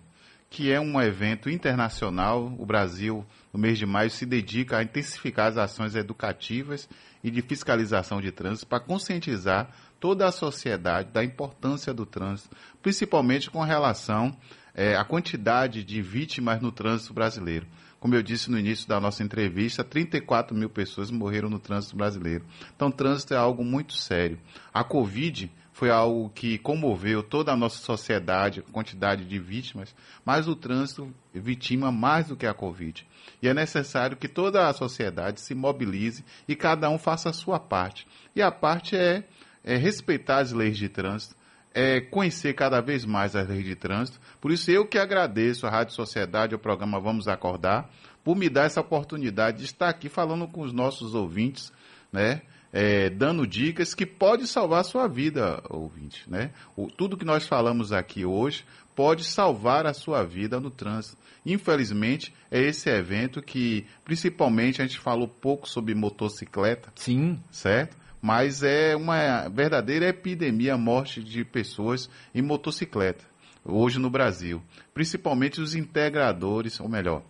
que 0.50 0.72
é 0.72 0.80
um 0.80 1.00
evento 1.00 1.50
internacional. 1.50 2.52
O 2.58 2.66
Brasil, 2.66 3.26
no 3.52 3.60
mês 3.60 3.78
de 3.78 3.86
maio, 3.86 4.10
se 4.10 4.26
dedica 4.26 4.78
a 4.78 4.84
intensificar 4.84 5.48
as 5.48 5.58
ações 5.58 5.96
educativas 5.96 6.88
e 7.24 7.32
de 7.32 7.42
fiscalização 7.42 8.22
de 8.22 8.32
trânsito 8.32 8.68
para 8.68 8.80
conscientizar 8.80 9.70
toda 10.00 10.28
a 10.28 10.32
sociedade 10.32 11.12
da 11.12 11.24
importância 11.24 11.94
do 11.94 12.06
trânsito, 12.06 12.56
principalmente 12.82 13.50
com 13.50 13.62
relação 13.62 14.36
é, 14.74 14.96
à 14.96 15.04
quantidade 15.04 15.84
de 15.84 16.02
vítimas 16.02 16.62
no 16.62 16.72
trânsito 16.72 17.14
brasileiro. 17.14 17.68
Como 18.00 18.16
eu 18.16 18.24
disse 18.24 18.50
no 18.50 18.58
início 18.58 18.88
da 18.88 19.00
nossa 19.00 19.24
entrevista, 19.24 19.84
34 19.84 20.56
mil 20.56 20.70
pessoas 20.70 21.12
morreram 21.12 21.50
no 21.50 21.60
trânsito 21.60 21.98
brasileiro. 21.98 22.46
Então, 22.76 22.90
trânsito 22.90 23.34
é 23.34 23.38
algo 23.38 23.64
muito 23.64 23.94
sério. 23.94 24.40
A 24.74 24.84
Covid 24.84 25.52
foi 25.80 25.90
algo 25.90 26.30
que 26.30 26.58
comoveu 26.58 27.24
toda 27.24 27.54
a 27.54 27.56
nossa 27.56 27.78
sociedade, 27.78 28.60
a 28.60 28.72
quantidade 28.72 29.24
de 29.24 29.40
vítimas, 29.40 29.96
mas 30.26 30.46
o 30.46 30.56
trânsito 30.56 31.14
vitima 31.34 31.90
mais 31.90 32.28
do 32.28 32.36
que 32.36 32.46
a 32.46 32.54
Covid. 32.54 33.08
E 33.42 33.48
é 33.48 33.54
necessário 33.54 34.18
que 34.18 34.28
toda 34.28 34.68
a 34.68 34.74
sociedade 34.74 35.40
se 35.40 35.56
mobilize 35.56 36.26
e 36.48 36.56
cada 36.56 36.90
um 36.90 36.98
faça 36.98 37.30
a 37.30 37.34
sua 37.34 37.60
parte. 37.60 38.06
E 38.36 38.42
a 38.42 38.52
parte 38.52 38.98
é, 38.98 39.24
é 39.64 39.78
respeitar 39.78 40.40
as 40.40 40.52
leis 40.52 40.78
de 40.78 40.90
trânsito, 40.90 41.36
é 41.74 42.02
conhecer 42.02 42.54
cada 42.54 42.82
vez 42.82 43.06
mais 43.06 43.36
as 43.36 43.48
leis 43.48 43.64
de 43.64 43.76
trânsito. 43.76 44.20
Por 44.42 44.52
isso, 44.52 44.70
eu 44.72 44.86
que 44.86 44.98
agradeço 44.98 45.68
à 45.68 45.70
Rádio 45.70 45.94
Sociedade, 45.94 46.54
ao 46.54 46.60
programa 46.60 47.00
Vamos 47.00 47.28
Acordar, 47.28 47.90
por 48.24 48.36
me 48.36 48.50
dar 48.50 48.66
essa 48.66 48.82
oportunidade 48.82 49.60
de 49.60 49.66
estar 49.66 49.90
aqui 49.90 50.10
falando 50.10 50.48
com 50.48 50.62
os 50.62 50.74
nossos 50.74 51.16
ouvintes, 51.16 51.72
né? 52.12 52.42
é, 52.72 53.10
dando 53.10 53.46
dicas 53.48 53.94
que 53.94 54.06
pode 54.06 54.48
salvar 54.48 54.82
a 54.82 54.84
sua 54.84 55.08
vida, 55.08 55.62
ouvinte. 55.70 56.30
Né? 56.30 56.52
O, 56.76 56.88
tudo 56.88 57.18
que 57.18 57.26
nós 57.26 57.48
falamos 57.48 57.92
aqui 57.92 58.26
hoje 58.26 58.64
pode 58.96 59.24
salvar 59.24 59.86
a 59.86 59.94
sua 59.94 60.24
vida 60.24 60.60
no 60.60 60.70
trânsito. 60.70 61.18
Infelizmente, 61.46 62.34
é 62.52 62.62
esse 62.62 62.90
evento 62.90 63.42
que, 63.42 63.86
principalmente, 64.04 64.82
a 64.82 64.86
gente 64.86 65.00
falou 65.00 65.28
pouco 65.28 65.68
sobre 65.68 65.96
motocicleta. 65.96 66.92
Sim. 66.96 67.40
Certo? 67.50 67.96
Mas 68.22 68.64
é 68.64 68.96
uma 68.96 69.48
verdadeira 69.48 70.08
epidemia 70.08 70.74
a 70.74 70.78
morte 70.78 71.24
de 71.24 71.46
pessoas 71.46 72.10
em 72.36 72.42
motocicleta, 72.42 73.24
hoje 73.64 73.98
no 73.98 74.10
Brasil. 74.10 74.62
Principalmente 74.94 75.62
os 75.62 75.74
integradores, 75.76 76.80
ou 76.80 76.90
melhor, 76.90 77.24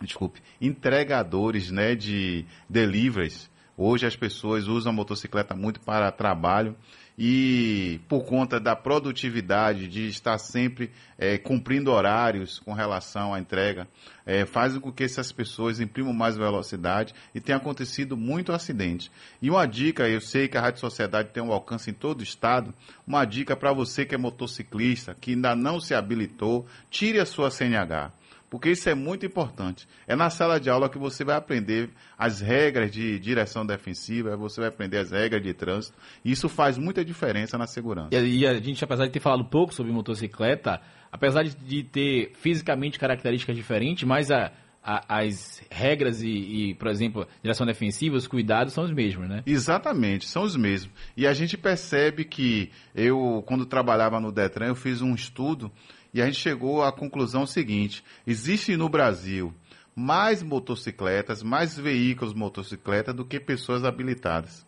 desculpe, 0.00 0.42
entregadores 0.60 1.70
né, 1.70 1.94
de 1.94 2.44
deliveries 2.68 3.48
Hoje 3.80 4.04
as 4.06 4.16
pessoas 4.16 4.66
usam 4.66 4.90
a 4.90 4.92
motocicleta 4.92 5.54
muito 5.54 5.78
para 5.78 6.10
trabalho 6.10 6.74
e 7.16 8.00
por 8.08 8.24
conta 8.24 8.58
da 8.58 8.74
produtividade, 8.74 9.86
de 9.86 10.08
estar 10.08 10.36
sempre 10.38 10.90
é, 11.16 11.38
cumprindo 11.38 11.92
horários 11.92 12.58
com 12.58 12.72
relação 12.72 13.32
à 13.32 13.38
entrega, 13.38 13.86
é, 14.26 14.44
fazem 14.44 14.80
com 14.80 14.90
que 14.90 15.04
essas 15.04 15.30
pessoas 15.30 15.78
imprimam 15.78 16.12
mais 16.12 16.36
velocidade 16.36 17.14
e 17.32 17.40
tem 17.40 17.54
acontecido 17.54 18.16
muito 18.16 18.52
acidente. 18.52 19.12
E 19.40 19.48
uma 19.48 19.64
dica, 19.64 20.08
eu 20.08 20.20
sei 20.20 20.48
que 20.48 20.58
a 20.58 20.60
Rádio 20.60 20.80
Sociedade 20.80 21.30
tem 21.32 21.40
um 21.40 21.52
alcance 21.52 21.88
em 21.88 21.94
todo 21.94 22.18
o 22.18 22.24
estado, 22.24 22.74
uma 23.06 23.24
dica 23.24 23.54
para 23.54 23.72
você 23.72 24.04
que 24.04 24.14
é 24.14 24.18
motociclista, 24.18 25.16
que 25.20 25.34
ainda 25.34 25.54
não 25.54 25.78
se 25.78 25.94
habilitou, 25.94 26.66
tire 26.90 27.20
a 27.20 27.26
sua 27.26 27.48
CNH 27.48 28.10
porque 28.50 28.70
isso 28.70 28.88
é 28.88 28.94
muito 28.94 29.26
importante. 29.26 29.86
É 30.06 30.16
na 30.16 30.30
sala 30.30 30.58
de 30.58 30.70
aula 30.70 30.88
que 30.88 30.98
você 30.98 31.24
vai 31.24 31.36
aprender 31.36 31.90
as 32.16 32.40
regras 32.40 32.90
de 32.90 33.18
direção 33.18 33.64
defensiva, 33.64 34.36
você 34.36 34.60
vai 34.60 34.68
aprender 34.68 34.98
as 34.98 35.10
regras 35.10 35.42
de 35.42 35.52
trânsito, 35.52 35.96
e 36.24 36.30
isso 36.30 36.48
faz 36.48 36.78
muita 36.78 37.04
diferença 37.04 37.58
na 37.58 37.66
segurança. 37.66 38.08
E 38.12 38.46
a 38.46 38.54
gente, 38.54 38.82
apesar 38.82 39.06
de 39.06 39.12
ter 39.12 39.20
falado 39.20 39.44
pouco 39.44 39.74
sobre 39.74 39.92
motocicleta, 39.92 40.80
apesar 41.12 41.44
de 41.44 41.82
ter 41.82 42.32
fisicamente 42.34 42.98
características 42.98 43.56
diferentes, 43.56 44.04
mas 44.04 44.30
a, 44.30 44.52
a, 44.82 45.20
as 45.20 45.62
regras 45.70 46.22
e, 46.22 46.28
e, 46.28 46.74
por 46.74 46.88
exemplo, 46.88 47.26
direção 47.42 47.66
defensiva, 47.66 48.16
os 48.16 48.26
cuidados 48.26 48.72
são 48.72 48.84
os 48.84 48.92
mesmos, 48.92 49.28
né? 49.28 49.42
Exatamente, 49.46 50.26
são 50.26 50.42
os 50.42 50.56
mesmos. 50.56 50.90
E 51.16 51.26
a 51.26 51.34
gente 51.34 51.58
percebe 51.58 52.24
que 52.24 52.70
eu, 52.94 53.42
quando 53.46 53.66
trabalhava 53.66 54.18
no 54.18 54.32
Detran, 54.32 54.68
eu 54.68 54.74
fiz 54.74 55.02
um 55.02 55.14
estudo 55.14 55.70
e 56.18 56.22
a 56.22 56.26
gente 56.26 56.38
chegou 56.40 56.82
à 56.82 56.90
conclusão 56.90 57.46
seguinte: 57.46 58.02
existe 58.26 58.76
no 58.76 58.88
Brasil 58.88 59.54
mais 59.94 60.42
motocicletas, 60.42 61.42
mais 61.42 61.78
veículos 61.78 62.34
motocicleta 62.34 63.12
do 63.12 63.24
que 63.24 63.38
pessoas 63.38 63.84
habilitadas 63.84 64.66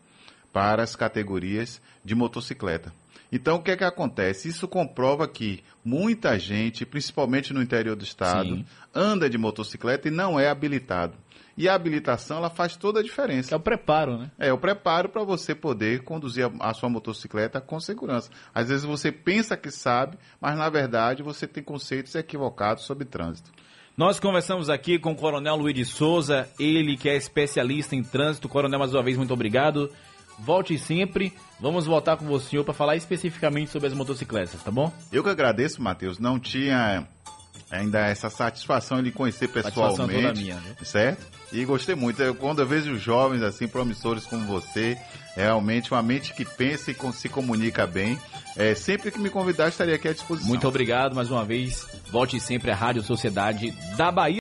para 0.53 0.83
as 0.83 0.95
categorias 0.97 1.81
de 2.05 2.15
motocicleta. 2.15 2.93
Então, 3.33 3.57
o 3.57 3.63
que 3.63 3.71
é 3.71 3.77
que 3.77 3.85
acontece? 3.85 4.49
Isso 4.49 4.67
comprova 4.67 5.29
que 5.29 5.63
muita 5.85 6.37
gente, 6.39 6.85
principalmente 6.85 7.53
no 7.53 7.63
interior 7.63 7.95
do 7.95 8.03
estado, 8.03 8.57
Sim. 8.57 8.65
anda 8.93 9.31
de 9.31 9.39
motocicleta 9.39 10.09
e 10.09 10.11
não 10.11 10.39
é 10.39 10.49
habilitado. 10.49 11.17
E 11.61 11.68
a 11.68 11.75
habilitação 11.75 12.38
ela 12.38 12.49
faz 12.49 12.75
toda 12.75 13.01
a 13.01 13.03
diferença. 13.03 13.55
É 13.55 13.57
o 13.57 13.61
preparo, 13.61 14.16
né? 14.16 14.31
É 14.38 14.51
o 14.51 14.57
preparo 14.57 15.11
para 15.11 15.23
você 15.23 15.55
poder 15.55 16.03
conduzir 16.05 16.46
a, 16.46 16.70
a, 16.70 16.73
sua 16.73 16.88
motocicleta 16.88 17.61
com 17.61 17.79
segurança. 17.79 18.31
Às 18.55 18.70
vezes 18.70 18.83
você 18.83 19.12
pensa 19.12 19.59
que 19.59 19.70
sabe, 19.70 20.16
mas 20.40 20.57
na 20.57 20.70
verdade 20.70 21.23
você 21.23 21.46
tem 21.46 21.62
conceitos 21.62 22.14
equivocados 22.14 22.85
sobre 22.85 23.05
trânsito. 23.05 23.53
Nós 23.94 24.18
conversamos 24.18 24.70
aqui 24.70 24.99
com 24.99 25.12
o 25.12 25.14
Coronel 25.14 25.55
Luiz 25.55 25.75
de 25.75 25.85
Souza, 25.85 26.49
ele 26.59 26.96
que 26.96 27.11
é 27.11 27.14
especialista 27.14 27.94
em 27.94 28.03
trânsito. 28.03 28.49
Coronel, 28.49 28.79
mais 28.79 28.94
uma 28.94 29.03
vez, 29.03 29.18
muito 29.18 29.35
obrigado. 29.35 29.90
Volte 30.38 30.79
sempre. 30.79 31.31
Vamos 31.61 31.85
voltar 31.85 32.16
com 32.16 32.25
o 32.25 32.40
senhor 32.40 32.64
para 32.64 32.73
falar 32.73 32.96
especificamente 32.96 33.70
sobre 33.70 33.87
as 33.87 33.92
motocicletas, 33.92 34.62
tá 34.62 34.70
bom? 34.70 34.90
Eu 35.12 35.23
que 35.23 35.29
agradeço, 35.29 35.83
Matheus. 35.83 36.18
Não 36.18 36.40
tinha 36.40 37.07
ainda 37.71 38.01
essa 38.01 38.29
satisfação 38.29 39.03
de 39.03 39.13
conhecer 39.13 39.49
pessoalmente, 39.49 40.41
minha, 40.41 40.57
né? 40.57 40.75
certo? 40.83 41.25
E 41.53 41.65
gostei 41.65 41.95
muito. 41.95 42.21
Eu, 42.23 42.35
quando 42.35 42.61
eu 42.61 42.67
vejo 42.67 42.97
jovens 42.99 43.43
assim 43.43 43.69
promissores 43.69 44.25
como 44.25 44.45
você, 44.47 44.97
é 45.37 45.43
realmente 45.43 45.93
uma 45.93 46.03
mente 46.03 46.35
que 46.35 46.45
pensa 46.45 46.91
e 46.91 47.13
se 47.13 47.29
comunica 47.29 47.87
bem. 47.87 48.19
É, 48.57 48.75
sempre 48.75 49.11
que 49.11 49.19
me 49.19 49.31
convidar, 49.31 49.69
estaria 49.69 49.95
aqui 49.95 50.09
à 50.09 50.13
disposição. 50.13 50.49
Muito 50.49 50.67
obrigado 50.67 51.15
mais 51.15 51.31
uma 51.31 51.45
vez. 51.45 51.87
Volte 52.11 52.39
sempre 52.41 52.71
à 52.71 52.75
Rádio 52.75 53.03
Sociedade 53.03 53.73
da 53.97 54.11
Bahia. 54.11 54.29